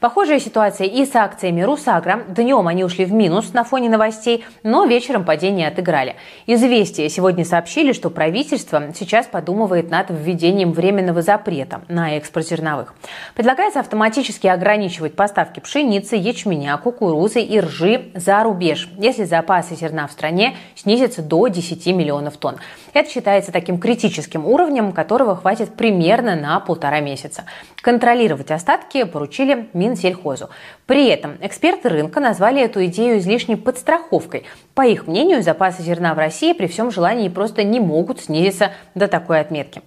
Похожая 0.00 0.40
ситуация 0.40 0.86
и 0.86 1.04
с 1.04 1.14
акциями 1.14 1.60
Русагра. 1.60 2.22
Днем 2.26 2.66
они 2.66 2.84
ушли 2.84 3.04
в 3.04 3.12
минус 3.12 3.52
на 3.52 3.64
фоне 3.64 3.90
новостей, 3.90 4.44
но 4.62 4.86
вечером 4.86 5.26
падение 5.26 5.68
отыграли. 5.68 6.16
Известия 6.46 7.08
сегодня 7.10 7.44
сообщили, 7.44 7.92
что 7.92 8.08
правительство 8.08 8.82
сейчас 8.98 9.26
подумывает 9.26 9.90
над 9.90 10.06
введением 10.08 10.72
временного 10.72 11.20
запрета 11.20 11.82
на 11.88 12.16
экспорт 12.16 12.46
зерновых. 12.46 12.94
Предлагается 13.34 13.80
автоматически 13.80 14.46
ограничивать 14.46 15.14
поставки 15.14 15.60
пшеницы, 15.60 16.16
ячменя, 16.16 16.78
кукурузы 16.78 17.42
и 17.42 17.60
ржи 17.60 18.10
за 18.14 18.42
рубеж, 18.42 18.88
если 18.96 19.24
запасы 19.24 19.74
зерна 19.74 20.06
в 20.06 20.12
стране 20.12 20.56
снизятся 20.76 21.20
до 21.20 21.48
10 21.48 21.86
миллионов 21.88 22.38
тонн. 22.38 22.56
Это 22.94 23.10
считается 23.10 23.52
таким 23.52 23.78
критическим 23.78 24.46
уровнем, 24.46 24.92
которого 24.92 25.36
хватит 25.36 25.74
примерно 25.74 26.36
на 26.36 26.58
полтора 26.58 27.00
месяца. 27.00 27.29
Контролировать 27.82 28.50
остатки 28.50 29.04
поручили 29.04 29.68
Минсельхозу. 29.72 30.50
При 30.86 31.06
этом 31.06 31.36
эксперты 31.40 31.88
рынка 31.88 32.20
назвали 32.20 32.60
эту 32.60 32.84
идею 32.86 33.18
излишней 33.18 33.56
подстраховкой. 33.56 34.44
По 34.74 34.82
их 34.82 35.06
мнению, 35.06 35.42
запасы 35.42 35.82
зерна 35.82 36.14
в 36.14 36.18
России 36.18 36.52
при 36.52 36.66
всем 36.66 36.90
желании 36.90 37.28
просто 37.28 37.62
не 37.62 37.80
могут 37.80 38.20
снизиться 38.20 38.72
до 38.94 39.08
такой 39.08 39.40
отметки. 39.40 39.82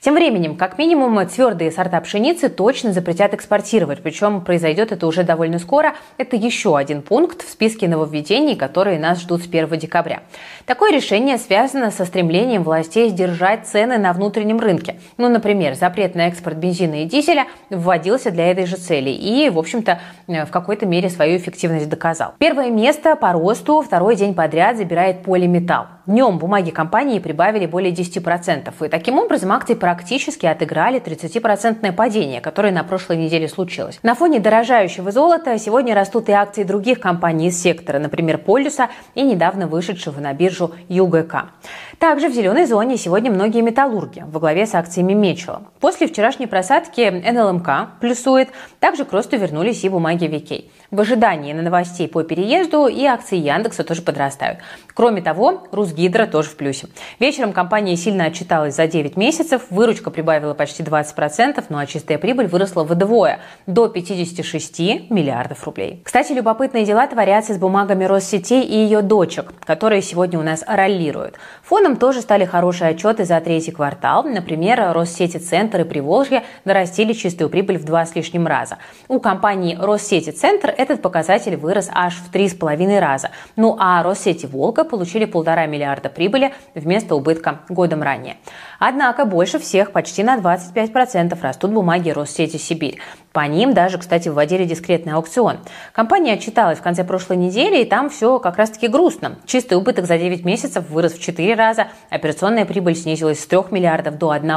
Тем 0.00 0.14
временем, 0.14 0.56
как 0.56 0.78
минимум, 0.78 1.26
твердые 1.26 1.70
сорта 1.70 2.00
пшеницы 2.00 2.48
точно 2.48 2.92
запретят 2.92 3.34
экспортировать, 3.34 4.02
причем 4.02 4.40
произойдет 4.42 4.92
это 4.92 5.06
уже 5.06 5.22
довольно 5.22 5.58
скоро. 5.58 5.94
Это 6.16 6.36
еще 6.36 6.76
один 6.76 7.02
пункт 7.02 7.42
в 7.42 7.50
списке 7.50 7.88
нововведений, 7.88 8.56
которые 8.56 8.98
нас 8.98 9.20
ждут 9.20 9.42
с 9.42 9.46
1 9.46 9.68
декабря. 9.78 10.22
Такое 10.66 10.92
решение 10.92 11.38
связано 11.38 11.90
со 11.90 12.04
стремлением 12.04 12.62
властей 12.62 13.10
сдержать 13.10 13.66
цены 13.66 13.98
на 13.98 14.12
внутреннем 14.12 14.58
рынке. 14.58 14.98
Ну, 15.16 15.28
например, 15.28 15.74
запрет 15.74 16.14
на 16.14 16.28
экспорт 16.28 16.56
бензина 16.56 16.87
и 16.94 17.04
дизеля 17.04 17.46
вводился 17.70 18.30
для 18.30 18.50
этой 18.50 18.66
же 18.66 18.76
цели 18.76 19.10
и, 19.10 19.50
в 19.50 19.58
общем-то, 19.58 20.00
в 20.26 20.50
какой-то 20.50 20.86
мере 20.86 21.08
свою 21.08 21.36
эффективность 21.36 21.88
доказал. 21.88 22.34
Первое 22.38 22.70
место 22.70 23.16
по 23.16 23.32
росту 23.32 23.82
второй 23.82 24.16
день 24.16 24.34
подряд 24.34 24.76
забирает 24.76 25.22
полиметалл. 25.22 25.86
Днем 26.06 26.38
бумаги 26.38 26.70
компании 26.70 27.18
прибавили 27.18 27.66
более 27.66 27.92
10%. 27.92 28.86
И 28.86 28.88
таким 28.88 29.18
образом 29.18 29.52
акции 29.52 29.74
практически 29.74 30.46
отыграли 30.46 31.00
30% 31.00 31.92
падение, 31.92 32.40
которое 32.40 32.72
на 32.72 32.82
прошлой 32.82 33.18
неделе 33.18 33.46
случилось. 33.46 33.98
На 34.02 34.14
фоне 34.14 34.40
дорожающего 34.40 35.12
золота 35.12 35.58
сегодня 35.58 35.94
растут 35.94 36.30
и 36.30 36.32
акции 36.32 36.62
других 36.62 37.00
компаний 37.00 37.48
из 37.48 37.60
сектора, 37.60 37.98
например, 37.98 38.38
Полюса 38.38 38.88
и 39.14 39.22
недавно 39.22 39.66
вышедшего 39.66 40.18
на 40.20 40.32
биржу 40.32 40.72
ЮГК. 40.88 41.50
Также 41.98 42.28
в 42.28 42.32
зеленой 42.32 42.64
зоне 42.64 42.96
сегодня 42.96 43.28
многие 43.30 43.60
металлурги 43.60 44.24
во 44.30 44.38
главе 44.38 44.66
с 44.66 44.74
акциями 44.76 45.14
Мечела. 45.14 45.62
После 45.80 46.06
вчерашней 46.06 46.46
просадки 46.46 47.00
НЛМК 47.00 48.00
плюсует, 48.00 48.50
также 48.78 49.04
к 49.04 49.12
росту 49.12 49.36
вернулись 49.36 49.82
и 49.82 49.88
бумаги 49.88 50.26
Викей. 50.26 50.70
В 50.90 51.02
ожидании 51.02 51.52
на 51.52 51.60
новостей 51.60 52.08
по 52.08 52.22
переезду 52.22 52.86
и 52.86 53.04
акции 53.04 53.36
Яндекса 53.36 53.84
тоже 53.84 54.00
подрастают. 54.00 54.60
Кроме 54.94 55.20
того, 55.20 55.64
Русгидро 55.70 56.24
тоже 56.24 56.48
в 56.48 56.56
плюсе. 56.56 56.86
Вечером 57.20 57.52
компания 57.52 57.94
сильно 57.94 58.24
отчиталась 58.24 58.74
за 58.74 58.86
9 58.86 59.14
месяцев, 59.18 59.66
выручка 59.68 60.08
прибавила 60.10 60.54
почти 60.54 60.82
20%, 60.82 61.62
ну 61.68 61.76
а 61.76 61.84
чистая 61.84 62.16
прибыль 62.16 62.46
выросла 62.46 62.84
вдвое– 62.84 63.40
до 63.66 63.88
56 63.88 65.10
миллиардов 65.10 65.62
рублей. 65.64 66.00
Кстати, 66.04 66.32
любопытные 66.32 66.86
дела 66.86 67.06
творятся 67.06 67.52
с 67.52 67.58
бумагами 67.58 68.04
Россетей 68.04 68.64
и 68.64 68.74
ее 68.74 69.02
дочек, 69.02 69.52
которые 69.66 70.00
сегодня 70.00 70.38
у 70.38 70.42
нас 70.42 70.64
роллируют. 70.66 71.34
Фоном 71.64 71.96
тоже 71.96 72.22
стали 72.22 72.46
хорошие 72.46 72.92
отчеты 72.92 73.26
за 73.26 73.38
третий 73.42 73.72
квартал. 73.72 74.24
Например, 74.24 74.94
Россети 74.94 75.36
Центр 75.36 75.82
и 75.82 75.84
Приволжье 75.84 76.44
нарастили 76.64 77.12
чистую 77.12 77.50
прибыль 77.50 77.76
в 77.76 77.84
два 77.84 78.06
с 78.06 78.14
лишним 78.14 78.46
раза. 78.46 78.78
У 79.06 79.20
компании 79.20 79.76
Россети 79.78 80.30
Центр 80.30 80.77
этот 80.78 81.02
показатель 81.02 81.56
вырос 81.56 81.90
аж 81.92 82.14
в 82.14 82.30
три 82.30 82.48
с 82.48 82.54
половиной 82.54 83.00
раза. 83.00 83.30
Ну 83.56 83.76
а 83.78 84.02
Россети 84.02 84.46
Волга 84.46 84.84
получили 84.84 85.24
полтора 85.24 85.66
миллиарда 85.66 86.08
прибыли 86.08 86.54
вместо 86.74 87.16
убытка 87.16 87.60
годом 87.68 88.02
ранее. 88.02 88.36
Однако 88.78 89.24
больше 89.24 89.58
всех, 89.58 89.90
почти 89.90 90.22
на 90.22 90.38
25% 90.38 91.36
растут 91.42 91.72
бумаги 91.72 92.10
Россети 92.10 92.58
Сибирь. 92.58 93.00
По 93.32 93.40
ним 93.46 93.74
даже, 93.74 93.98
кстати, 93.98 94.28
вводили 94.28 94.64
дискретный 94.64 95.12
аукцион. 95.12 95.58
Компания 95.92 96.34
отчиталась 96.34 96.78
в 96.78 96.82
конце 96.82 97.04
прошлой 97.04 97.36
недели, 97.36 97.82
и 97.82 97.84
там 97.84 98.08
все 98.08 98.38
как 98.38 98.56
раз-таки 98.56 98.88
грустно. 98.88 99.38
Чистый 99.46 99.74
убыток 99.74 100.06
за 100.06 100.16
9 100.16 100.44
месяцев 100.44 100.88
вырос 100.88 101.12
в 101.12 101.20
4 101.20 101.54
раза, 101.54 101.88
операционная 102.08 102.64
прибыль 102.64 102.96
снизилась 102.96 103.40
с 103.40 103.46
3 103.46 103.64
миллиардов 103.70 104.16
до 104.16 104.30
1. 104.30 104.48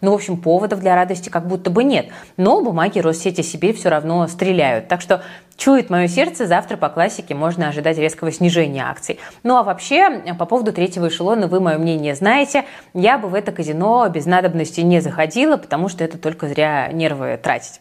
Ну, 0.00 0.10
в 0.10 0.14
общем, 0.14 0.36
поводов 0.40 0.80
для 0.80 0.94
радости 0.94 1.28
как 1.28 1.46
будто 1.46 1.70
бы 1.70 1.84
нет. 1.84 2.08
Но 2.36 2.60
бумаги 2.62 2.98
Россети 2.98 3.40
Сибирь 3.40 3.74
все 3.74 3.88
равно 3.88 4.26
стреляют. 4.26 4.88
Так 4.88 5.00
что 5.00 5.22
Чует 5.58 5.90
мое 5.90 6.06
сердце, 6.06 6.46
завтра 6.46 6.76
по 6.76 6.88
классике 6.88 7.34
можно 7.34 7.68
ожидать 7.68 7.98
резкого 7.98 8.30
снижения 8.30 8.84
акций. 8.88 9.18
Ну 9.42 9.56
а 9.56 9.64
вообще, 9.64 10.22
по 10.38 10.46
поводу 10.46 10.72
третьего 10.72 11.08
эшелона 11.08 11.48
вы 11.48 11.58
мое 11.58 11.78
мнение 11.78 12.14
знаете. 12.14 12.64
Я 12.94 13.18
бы 13.18 13.26
в 13.26 13.34
это 13.34 13.50
казино 13.50 14.08
без 14.08 14.24
надобности 14.24 14.82
не 14.82 15.00
заходила, 15.00 15.56
потому 15.56 15.88
что 15.88 16.04
это 16.04 16.16
только 16.16 16.46
зря 16.46 16.92
нервы 16.92 17.40
тратить. 17.42 17.80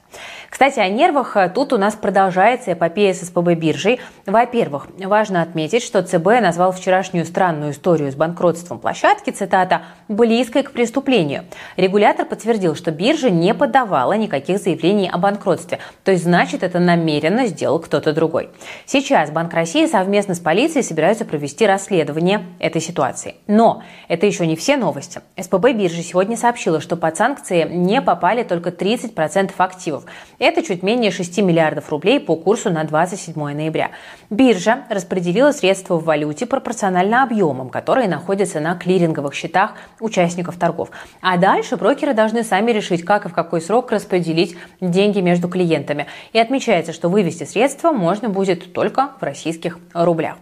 Кстати, 0.50 0.79
о 0.79 0.89
нервах 0.89 1.38
тут 1.53 1.72
у 1.72 1.77
нас 1.77 1.93
продолжается 1.93 2.74
эпопея 2.74 3.13
с 3.13 3.19
СПБ 3.19 3.53
биржей. 3.53 4.00
Во-первых, 4.25 4.88
важно 4.98 5.43
отметить, 5.43 5.84
что 5.84 6.01
ЦБ 6.01 6.41
назвал 6.41 6.72
вчерашнюю 6.72 7.25
странную 7.25 7.74
историю 7.74 8.12
с 8.12 8.15
банкротством 8.15 8.79
площадки, 8.79 9.29
цитата, 9.29 9.84
«близкой 10.07 10.63
к 10.63 10.72
преступлению». 10.72 11.43
Регулятор 11.75 12.25
подтвердил, 12.25 12.74
что 12.74 12.89
биржа 12.89 13.29
не 13.29 13.53
подавала 13.53 14.13
никаких 14.13 14.57
заявлений 14.57 15.12
о 15.13 15.19
банкротстве. 15.19 15.77
То 16.03 16.12
есть, 16.12 16.24
значит, 16.24 16.63
это 16.63 16.79
намеренно 16.79 17.46
сделал 17.67 17.79
кто-то 17.79 18.13
другой. 18.13 18.50
Сейчас 18.86 19.29
Банк 19.29 19.53
России 19.53 19.86
совместно 19.88 20.36
с 20.36 20.39
полицией 20.39 20.83
собираются 20.83 21.25
провести 21.25 21.67
расследование 21.67 22.45
этой 22.59 22.81
ситуации. 22.81 23.36
Но 23.47 23.83
это 24.07 24.25
еще 24.25 24.47
не 24.47 24.55
все 24.55 24.77
новости. 24.77 25.19
СПБ 25.38 25.74
биржи 25.74 26.01
сегодня 26.01 26.38
сообщила, 26.38 26.79
что 26.79 26.95
под 26.95 27.17
санкции 27.17 27.67
не 27.67 28.01
попали 28.01 28.43
только 28.43 28.69
30% 28.69 29.51
активов. 29.57 30.05
Это 30.39 30.63
чуть 30.63 30.81
менее 30.81 31.12
6 31.12 31.39
миллиардов 31.39 31.89
рублей 31.89 32.21
по 32.21 32.38
курсу 32.38 32.69
на 32.69 32.86
27 32.86 33.36
ноября. 33.36 33.91
Биржа 34.29 34.86
распределила 34.89 35.51
средства 35.51 35.97
в 35.97 36.05
валюте 36.05 36.45
пропорционально 36.45 37.24
объемам, 37.24 37.69
которые 37.69 38.07
находятся 38.07 38.62
на 38.62 38.75
клиринговых 38.75 39.33
счетах 39.33 39.74
участников 40.00 40.55
торгов. 40.55 40.89
А 41.21 41.36
дальше 41.38 41.75
брокеры 41.75 42.13
должны 42.13 42.43
сами 42.43 42.71
решить, 42.71 43.03
как 43.03 43.25
и 43.25 43.29
в 43.29 43.33
какой 43.33 43.59
срок 43.59 43.91
распределить 43.91 44.55
деньги 44.79 45.19
между 45.19 45.50
клиентами. 45.50 46.05
И 46.31 46.39
отмечается, 46.39 46.93
что 46.93 47.09
вывести 47.09 47.43
средства 47.43 47.57
можно 47.92 48.30
будет 48.30 48.74
только 48.74 49.12
в 49.20 49.24
российских 49.24 49.80
рублях. 49.94 50.38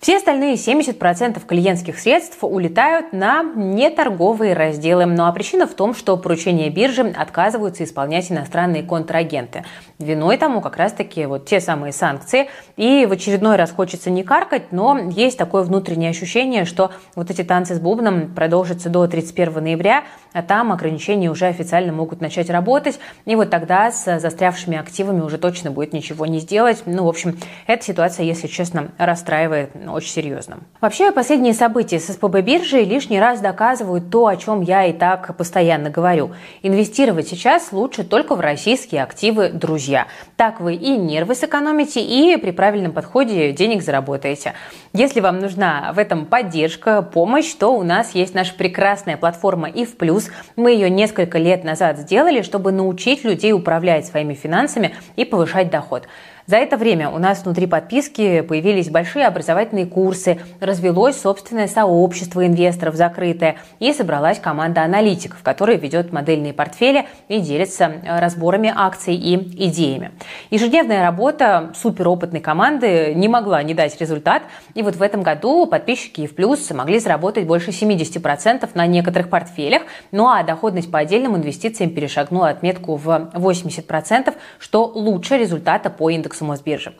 Все 0.00 0.16
остальные 0.16 0.54
70% 0.54 1.44
клиентских 1.44 1.98
средств 1.98 2.38
улетают 2.40 3.12
на 3.12 3.42
неторговые 3.42 4.54
разделы. 4.54 5.04
Ну 5.04 5.26
а 5.26 5.32
причина 5.32 5.66
в 5.66 5.74
том, 5.74 5.94
что 5.94 6.16
поручения 6.16 6.70
биржи 6.70 7.02
отказываются 7.02 7.84
исполнять 7.84 8.32
иностранные 8.32 8.82
контрагенты. 8.82 9.66
Виной 9.98 10.38
тому 10.38 10.62
как 10.62 10.78
раз-таки 10.78 11.26
вот 11.26 11.44
те 11.44 11.60
самые 11.60 11.92
санкции. 11.92 12.48
И 12.78 13.04
в 13.04 13.12
очередной 13.12 13.56
раз 13.56 13.72
хочется 13.72 14.08
не 14.08 14.22
каркать, 14.22 14.72
но 14.72 14.98
есть 14.98 15.36
такое 15.36 15.64
внутреннее 15.64 16.08
ощущение, 16.08 16.64
что 16.64 16.92
вот 17.14 17.30
эти 17.30 17.44
танцы 17.44 17.74
с 17.74 17.78
бубном 17.78 18.34
продолжатся 18.34 18.88
до 18.88 19.06
31 19.06 19.62
ноября, 19.62 20.04
а 20.32 20.42
там 20.42 20.72
ограничения 20.72 21.30
уже 21.30 21.46
официально 21.46 21.92
могут 21.92 22.20
начать 22.20 22.50
работать. 22.50 22.98
И 23.24 23.34
вот 23.34 23.50
тогда 23.50 23.90
с 23.90 24.18
застрявшими 24.18 24.78
активами 24.78 25.20
уже 25.20 25.38
точно 25.38 25.70
будет 25.70 25.92
ничего 25.92 26.26
не 26.26 26.38
сделать. 26.38 26.82
Ну, 26.86 27.04
в 27.04 27.08
общем, 27.08 27.38
эта 27.66 27.84
ситуация, 27.84 28.24
если 28.24 28.46
честно, 28.46 28.92
расстраивает 28.98 29.70
очень 29.88 30.10
серьезным. 30.10 30.64
Вообще, 30.80 31.12
последние 31.12 31.54
события 31.54 31.98
с 31.98 32.12
СПБ 32.12 32.40
биржей 32.42 32.84
лишний 32.84 33.20
раз 33.20 33.40
доказывают 33.40 34.10
то, 34.10 34.26
о 34.26 34.36
чем 34.36 34.60
я 34.60 34.86
и 34.86 34.92
так 34.92 35.36
постоянно 35.36 35.90
говорю. 35.90 36.32
Инвестировать 36.62 37.28
сейчас 37.28 37.72
лучше 37.72 38.04
только 38.04 38.34
в 38.34 38.40
российские 38.40 39.02
активы 39.02 39.50
друзья. 39.50 40.06
Так 40.36 40.60
вы 40.60 40.74
и 40.74 40.96
нервы 40.96 41.34
сэкономите, 41.34 42.00
и 42.00 42.36
при 42.36 42.50
правильном 42.50 42.92
подходе 42.92 43.52
денег 43.52 43.82
заработаете. 43.82 44.54
Если 44.92 45.20
вам 45.20 45.38
нужна 45.38 45.92
в 45.94 45.98
этом 45.98 46.26
поддержка, 46.26 47.02
помощь, 47.02 47.52
то 47.54 47.74
у 47.76 47.82
нас 47.82 48.14
есть 48.14 48.34
наша 48.34 48.54
прекрасная 48.54 49.16
платформа 49.16 49.68
ИФ 49.68 49.96
Плюс. 49.96 50.19
Мы 50.56 50.72
ее 50.72 50.90
несколько 50.90 51.38
лет 51.38 51.64
назад 51.64 51.98
сделали, 51.98 52.42
чтобы 52.42 52.72
научить 52.72 53.24
людей 53.24 53.52
управлять 53.52 54.06
своими 54.06 54.34
финансами 54.34 54.94
и 55.16 55.24
повышать 55.24 55.70
доход. 55.70 56.08
За 56.50 56.56
это 56.56 56.76
время 56.76 57.08
у 57.10 57.18
нас 57.18 57.44
внутри 57.44 57.68
подписки 57.68 58.40
появились 58.40 58.90
большие 58.90 59.28
образовательные 59.28 59.86
курсы, 59.86 60.40
развелось 60.58 61.16
собственное 61.20 61.68
сообщество 61.68 62.44
инвесторов 62.44 62.96
закрытое 62.96 63.58
и 63.78 63.92
собралась 63.92 64.40
команда 64.40 64.82
аналитиков, 64.82 65.44
которая 65.44 65.76
ведет 65.76 66.12
модельные 66.12 66.52
портфели 66.52 67.06
и 67.28 67.38
делится 67.38 67.92
разборами 68.04 68.72
акций 68.74 69.14
и 69.14 69.36
идеями. 69.68 70.10
Ежедневная 70.50 71.02
работа 71.02 71.70
суперопытной 71.80 72.40
команды 72.40 73.14
не 73.14 73.28
могла 73.28 73.62
не 73.62 73.72
дать 73.72 74.00
результат, 74.00 74.42
и 74.74 74.82
вот 74.82 74.96
в 74.96 75.02
этом 75.02 75.22
году 75.22 75.66
подписчики 75.66 76.26
в 76.26 76.34
плюс 76.34 76.68
могли 76.72 76.98
заработать 76.98 77.46
больше 77.46 77.70
70% 77.70 78.68
на 78.74 78.88
некоторых 78.88 79.30
портфелях, 79.30 79.82
ну 80.10 80.26
а 80.26 80.42
доходность 80.42 80.90
по 80.90 80.98
отдельным 80.98 81.36
инвестициям 81.36 81.90
перешагнула 81.90 82.48
отметку 82.48 82.96
в 82.96 83.30
80%, 83.34 84.34
что 84.58 84.86
лучше 84.86 85.36
результата 85.36 85.90
по 85.90 86.10
индексу 86.10 86.39
индексу 86.40 86.44
Мосбиржи. 86.44 86.92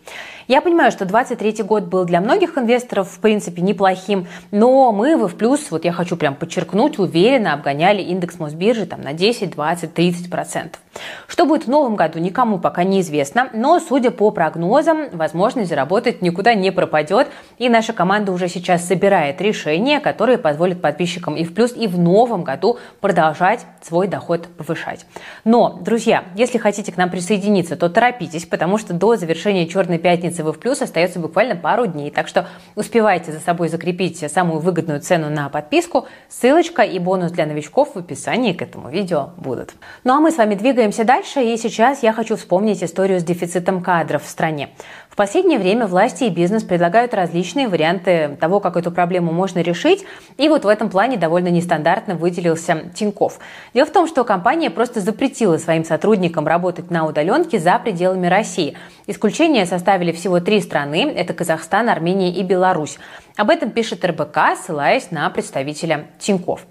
Я 0.48 0.60
понимаю, 0.60 0.90
что 0.90 1.04
2023 1.04 1.64
год 1.64 1.84
был 1.84 2.04
для 2.04 2.20
многих 2.20 2.58
инвесторов, 2.58 3.08
в 3.10 3.20
принципе, 3.20 3.62
неплохим, 3.62 4.26
но 4.50 4.92
мы 4.92 5.16
в 5.16 5.36
плюс, 5.36 5.70
вот 5.70 5.84
я 5.84 5.92
хочу 5.92 6.16
прям 6.16 6.34
подчеркнуть, 6.34 6.98
уверенно 6.98 7.52
обгоняли 7.52 8.02
индекс 8.02 8.38
Мосбиржи 8.38 8.86
там, 8.86 9.02
на 9.02 9.12
10, 9.12 9.50
20, 9.50 9.94
30 9.94 10.30
процентов. 10.30 10.80
Что 11.28 11.46
будет 11.46 11.66
в 11.66 11.70
новом 11.70 11.94
году, 11.94 12.18
никому 12.18 12.58
пока 12.58 12.82
неизвестно, 12.82 13.48
но, 13.52 13.78
судя 13.78 14.10
по 14.10 14.30
прогнозам, 14.32 15.08
возможность 15.12 15.68
заработать 15.68 16.20
никуда 16.20 16.54
не 16.54 16.72
пропадет, 16.72 17.28
и 17.58 17.68
наша 17.68 17.92
команда 17.92 18.32
уже 18.32 18.48
сейчас 18.48 18.86
собирает 18.86 19.40
решения, 19.40 20.00
которые 20.00 20.36
позволят 20.36 20.82
подписчикам 20.82 21.36
и 21.36 21.44
в 21.44 21.54
плюс, 21.54 21.72
и 21.76 21.86
в 21.86 21.98
новом 21.98 22.42
году 22.42 22.78
продолжать 23.00 23.60
свой 23.82 24.08
доход 24.08 24.48
повышать. 24.58 25.06
Но, 25.44 25.78
друзья, 25.80 26.24
если 26.34 26.58
хотите 26.58 26.90
к 26.90 26.96
нам 26.96 27.08
присоединиться, 27.08 27.76
то 27.76 27.88
торопитесь, 27.88 28.46
потому 28.46 28.76
что 28.76 28.92
до 28.92 29.14
завершения 29.20 29.66
«Черной 29.66 29.98
пятницы» 29.98 30.42
в 30.42 30.52
плюс 30.54 30.82
остается 30.82 31.18
буквально 31.18 31.56
пару 31.56 31.86
дней, 31.86 32.10
так 32.10 32.26
что 32.26 32.48
успевайте 32.74 33.32
за 33.32 33.40
собой 33.40 33.68
закрепить 33.68 34.18
самую 34.32 34.60
выгодную 34.60 35.00
цену 35.00 35.30
на 35.30 35.48
подписку. 35.48 36.06
Ссылочка 36.28 36.82
и 36.82 36.98
бонус 36.98 37.32
для 37.32 37.46
новичков 37.46 37.94
в 37.94 37.98
описании 37.98 38.52
к 38.52 38.62
этому 38.62 38.88
видео 38.88 39.30
будут. 39.36 39.74
Ну 40.04 40.14
а 40.14 40.20
мы 40.20 40.30
с 40.30 40.38
вами 40.38 40.54
Двигаемся 40.60 41.04
дальше, 41.04 41.42
и 41.42 41.56
сейчас 41.56 42.02
я 42.02 42.12
хочу 42.12 42.36
вспомнить 42.36 42.82
историю 42.82 43.18
с 43.18 43.24
дефицитом 43.24 43.82
кадров 43.82 44.24
в 44.24 44.28
стране. 44.28 44.68
В 45.10 45.16
последнее 45.16 45.58
время 45.58 45.88
власти 45.88 46.24
и 46.24 46.30
бизнес 46.30 46.62
предлагают 46.62 47.14
различные 47.14 47.66
варианты 47.66 48.38
того, 48.40 48.60
как 48.60 48.76
эту 48.76 48.92
проблему 48.92 49.32
можно 49.32 49.58
решить, 49.58 50.04
и 50.38 50.48
вот 50.48 50.64
в 50.64 50.68
этом 50.68 50.88
плане 50.88 51.16
довольно 51.16 51.48
нестандартно 51.48 52.14
выделился 52.14 52.84
Тиньков. 52.94 53.40
Дело 53.74 53.86
в 53.86 53.92
том, 53.92 54.06
что 54.06 54.22
компания 54.22 54.70
просто 54.70 55.00
запретила 55.00 55.58
своим 55.58 55.84
сотрудникам 55.84 56.46
работать 56.46 56.92
на 56.92 57.06
удаленке 57.06 57.58
за 57.58 57.76
пределами 57.80 58.28
России. 58.28 58.76
Исключения 59.08 59.66
составили 59.66 60.12
всего 60.12 60.38
три 60.38 60.60
страны– 60.60 61.12
это 61.16 61.34
Казахстан, 61.34 61.88
Армения 61.88 62.30
и 62.30 62.44
Беларусь. 62.44 62.96
Об 63.36 63.50
этом 63.50 63.70
пишет 63.70 64.04
РБК, 64.04 64.56
ссылаясь 64.62 65.10
на 65.10 65.28
представителя 65.30 66.06
Тиньков. 66.20 66.64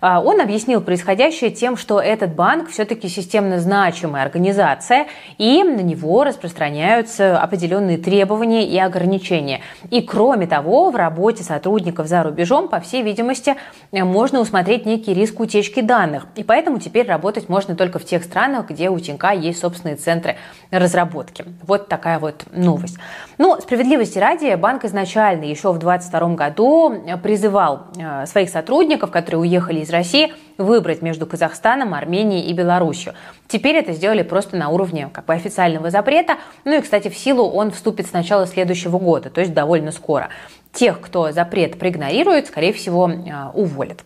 А, 0.00 0.20
он 0.20 0.40
объяснил 0.40 0.80
происходящее 0.80 1.50
тем, 1.50 1.76
что 1.76 2.00
этот 2.00 2.34
банк 2.34 2.70
все-таки 2.70 3.08
системно 3.08 3.58
значимая 3.58 4.22
организация, 4.22 5.06
и 5.38 5.62
на 5.62 5.80
него 5.80 6.24
распространяются 6.24 7.40
определенные 7.40 7.98
требования 7.98 8.66
и 8.66 8.78
ограничения. 8.78 9.60
И 9.90 10.02
кроме 10.02 10.46
того, 10.46 10.90
в 10.90 10.96
работе 10.96 11.42
сотрудников 11.42 12.06
за 12.06 12.22
рубежом, 12.22 12.68
по 12.68 12.80
всей 12.80 13.02
видимости, 13.02 13.56
можно 13.92 14.40
усмотреть 14.40 14.86
некий 14.86 15.14
риск 15.14 15.40
утечки 15.40 15.80
данных. 15.80 16.26
И 16.36 16.44
поэтому 16.44 16.78
теперь 16.78 17.06
работать 17.06 17.48
можно 17.48 17.76
только 17.76 17.98
в 17.98 18.04
тех 18.04 18.24
странах, 18.24 18.68
где 18.70 18.90
у 18.90 18.98
Тинька 18.98 19.32
есть 19.32 19.60
собственные 19.60 19.96
центры 19.96 20.36
разработки. 20.70 21.44
Вот 21.62 21.88
такая 21.88 22.18
вот 22.18 22.44
новость. 22.52 22.98
Ну, 23.38 23.58
справедливости 23.60 24.18
ради, 24.18 24.54
банк 24.54 24.84
изначально 24.84 25.44
еще 25.44 25.72
в 25.72 25.78
2022 25.78 26.34
году 26.34 26.94
призывал 27.22 27.86
э, 27.96 28.26
своих 28.26 28.50
сотрудников, 28.50 29.10
которые 29.10 29.40
уехали 29.40 29.80
из 29.80 29.90
России 29.94 30.32
выбрать 30.58 31.02
между 31.02 31.26
Казахстаном, 31.26 31.94
Арменией 31.94 32.42
и 32.42 32.52
Беларусью. 32.52 33.14
Теперь 33.48 33.76
это 33.76 33.92
сделали 33.92 34.22
просто 34.22 34.56
на 34.56 34.68
уровне 34.68 35.10
как 35.12 35.26
бы 35.26 35.34
официального 35.34 35.90
запрета. 35.90 36.36
Ну 36.64 36.76
и, 36.76 36.80
кстати, 36.80 37.08
в 37.08 37.16
силу 37.16 37.48
он 37.48 37.70
вступит 37.70 38.06
с 38.06 38.12
начала 38.12 38.46
следующего 38.46 38.98
года, 38.98 39.30
то 39.30 39.40
есть 39.40 39.52
довольно 39.52 39.92
скоро. 39.92 40.28
Тех, 40.72 41.00
кто 41.00 41.30
запрет 41.30 41.78
проигнорирует, 41.78 42.48
скорее 42.48 42.72
всего, 42.72 43.08
э, 43.08 43.14
уволят. 43.54 44.04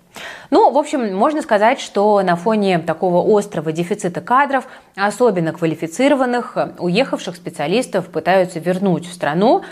Ну, 0.51 0.71
в 0.71 0.77
общем, 0.77 1.15
можно 1.17 1.43
сказать, 1.43 1.81
что 1.81 2.21
на 2.23 2.37
фоне 2.37 2.79
такого 2.79 3.39
острого 3.39 3.73
дефицита 3.73 4.21
кадров, 4.21 4.67
особенно 4.97 5.53
квалифицированных, 5.53 6.57
уехавших 6.79 7.37
специалистов 7.37 8.07
пытаются 8.07 8.59
вернуть 8.59 9.07
в 9.07 9.13
страну 9.13 9.63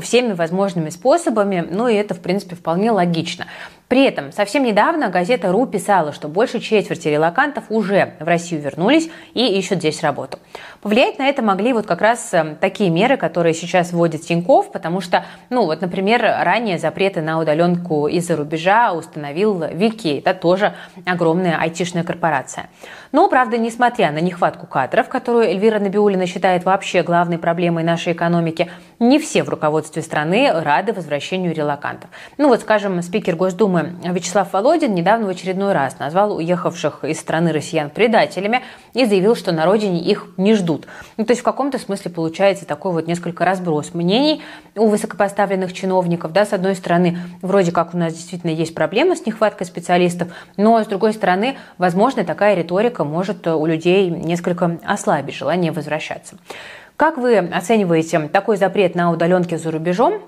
всеми 0.00 0.32
возможными 0.32 0.90
способами, 0.90 1.66
ну 1.68 1.88
и 1.88 1.94
это, 1.94 2.14
в 2.14 2.20
принципе, 2.20 2.56
вполне 2.56 2.90
логично. 2.90 3.46
При 3.88 4.04
этом 4.04 4.32
совсем 4.32 4.64
недавно 4.64 5.10
газета 5.10 5.52
«Ру» 5.52 5.64
писала, 5.64 6.12
что 6.12 6.26
больше 6.26 6.58
четверти 6.58 7.06
релакантов 7.06 7.64
уже 7.68 8.14
в 8.18 8.24
Россию 8.24 8.60
вернулись 8.62 9.08
и 9.32 9.46
ищут 9.58 9.78
здесь 9.78 10.02
работу. 10.02 10.40
Повлиять 10.82 11.20
на 11.20 11.28
это 11.28 11.40
могли 11.40 11.72
вот 11.72 11.86
как 11.86 12.00
раз 12.00 12.34
э, 12.34 12.56
такие 12.60 12.90
меры, 12.90 13.16
которые 13.16 13.54
сейчас 13.54 13.92
вводит 13.92 14.22
Тиньков, 14.22 14.72
потому 14.72 15.00
что, 15.00 15.24
ну 15.50 15.66
вот, 15.66 15.82
например, 15.82 16.20
ранее 16.22 16.78
запреты 16.78 17.22
на 17.22 17.38
удаленку 17.38 18.08
из-за 18.08 18.34
рубежа 18.34 18.92
установил 18.92 19.64
Вики, 19.72 20.18
это 20.18 20.34
тоже 20.34 20.74
огромная 21.04 21.56
айтишная 21.56 22.02
корпорация. 22.02 22.68
Но, 23.12 23.28
правда, 23.28 23.56
несмотря 23.56 24.10
на 24.10 24.18
нехватку 24.18 24.66
кадров, 24.66 25.08
которую 25.08 25.44
Эльвира 25.44 25.78
Набиулина 25.78 26.26
считает 26.26 26.64
вообще 26.64 27.02
главной 27.04 27.38
проблемой 27.38 27.84
нашей 27.84 28.14
экономики, 28.14 28.68
не 28.98 29.18
все 29.18 29.44
в 29.44 29.48
руководстве 29.48 30.02
страны 30.02 30.50
рады 30.52 30.92
возвращению 30.92 31.54
релакантов. 31.54 32.10
Ну 32.36 32.48
вот, 32.48 32.60
скажем, 32.60 33.00
спикер 33.02 33.36
Госдумы 33.36 33.75
Вячеслав 33.82 34.52
Володин 34.52 34.94
недавно 34.94 35.26
в 35.26 35.30
очередной 35.30 35.72
раз 35.72 35.98
назвал 35.98 36.36
уехавших 36.36 37.04
из 37.04 37.18
страны 37.18 37.52
россиян 37.52 37.90
предателями 37.90 38.62
и 38.94 39.04
заявил, 39.04 39.36
что 39.36 39.52
на 39.52 39.64
родине 39.64 40.00
их 40.00 40.28
не 40.36 40.54
ждут. 40.54 40.86
Ну, 41.16 41.24
то 41.24 41.32
есть 41.32 41.40
в 41.40 41.44
каком-то 41.44 41.78
смысле 41.78 42.10
получается 42.10 42.66
такой 42.66 42.92
вот 42.92 43.06
несколько 43.06 43.44
разброс 43.44 43.94
мнений 43.94 44.42
у 44.74 44.88
высокопоставленных 44.88 45.72
чиновников. 45.72 46.32
Да, 46.32 46.44
с 46.44 46.52
одной 46.52 46.74
стороны, 46.74 47.18
вроде 47.42 47.72
как 47.72 47.94
у 47.94 47.98
нас 47.98 48.14
действительно 48.14 48.50
есть 48.50 48.74
проблема 48.74 49.16
с 49.16 49.26
нехваткой 49.26 49.66
специалистов, 49.66 50.28
но 50.56 50.82
с 50.82 50.86
другой 50.86 51.12
стороны, 51.12 51.56
возможно, 51.78 52.24
такая 52.24 52.54
риторика 52.54 53.04
может 53.04 53.46
у 53.46 53.66
людей 53.66 54.08
несколько 54.08 54.78
ослабить 54.84 55.34
желание 55.34 55.72
возвращаться. 55.72 56.36
Как 56.96 57.18
вы 57.18 57.36
оцениваете 57.36 58.28
такой 58.28 58.56
запрет 58.56 58.94
на 58.94 59.10
удаленке 59.10 59.58
за 59.58 59.70
рубежом? 59.70 60.22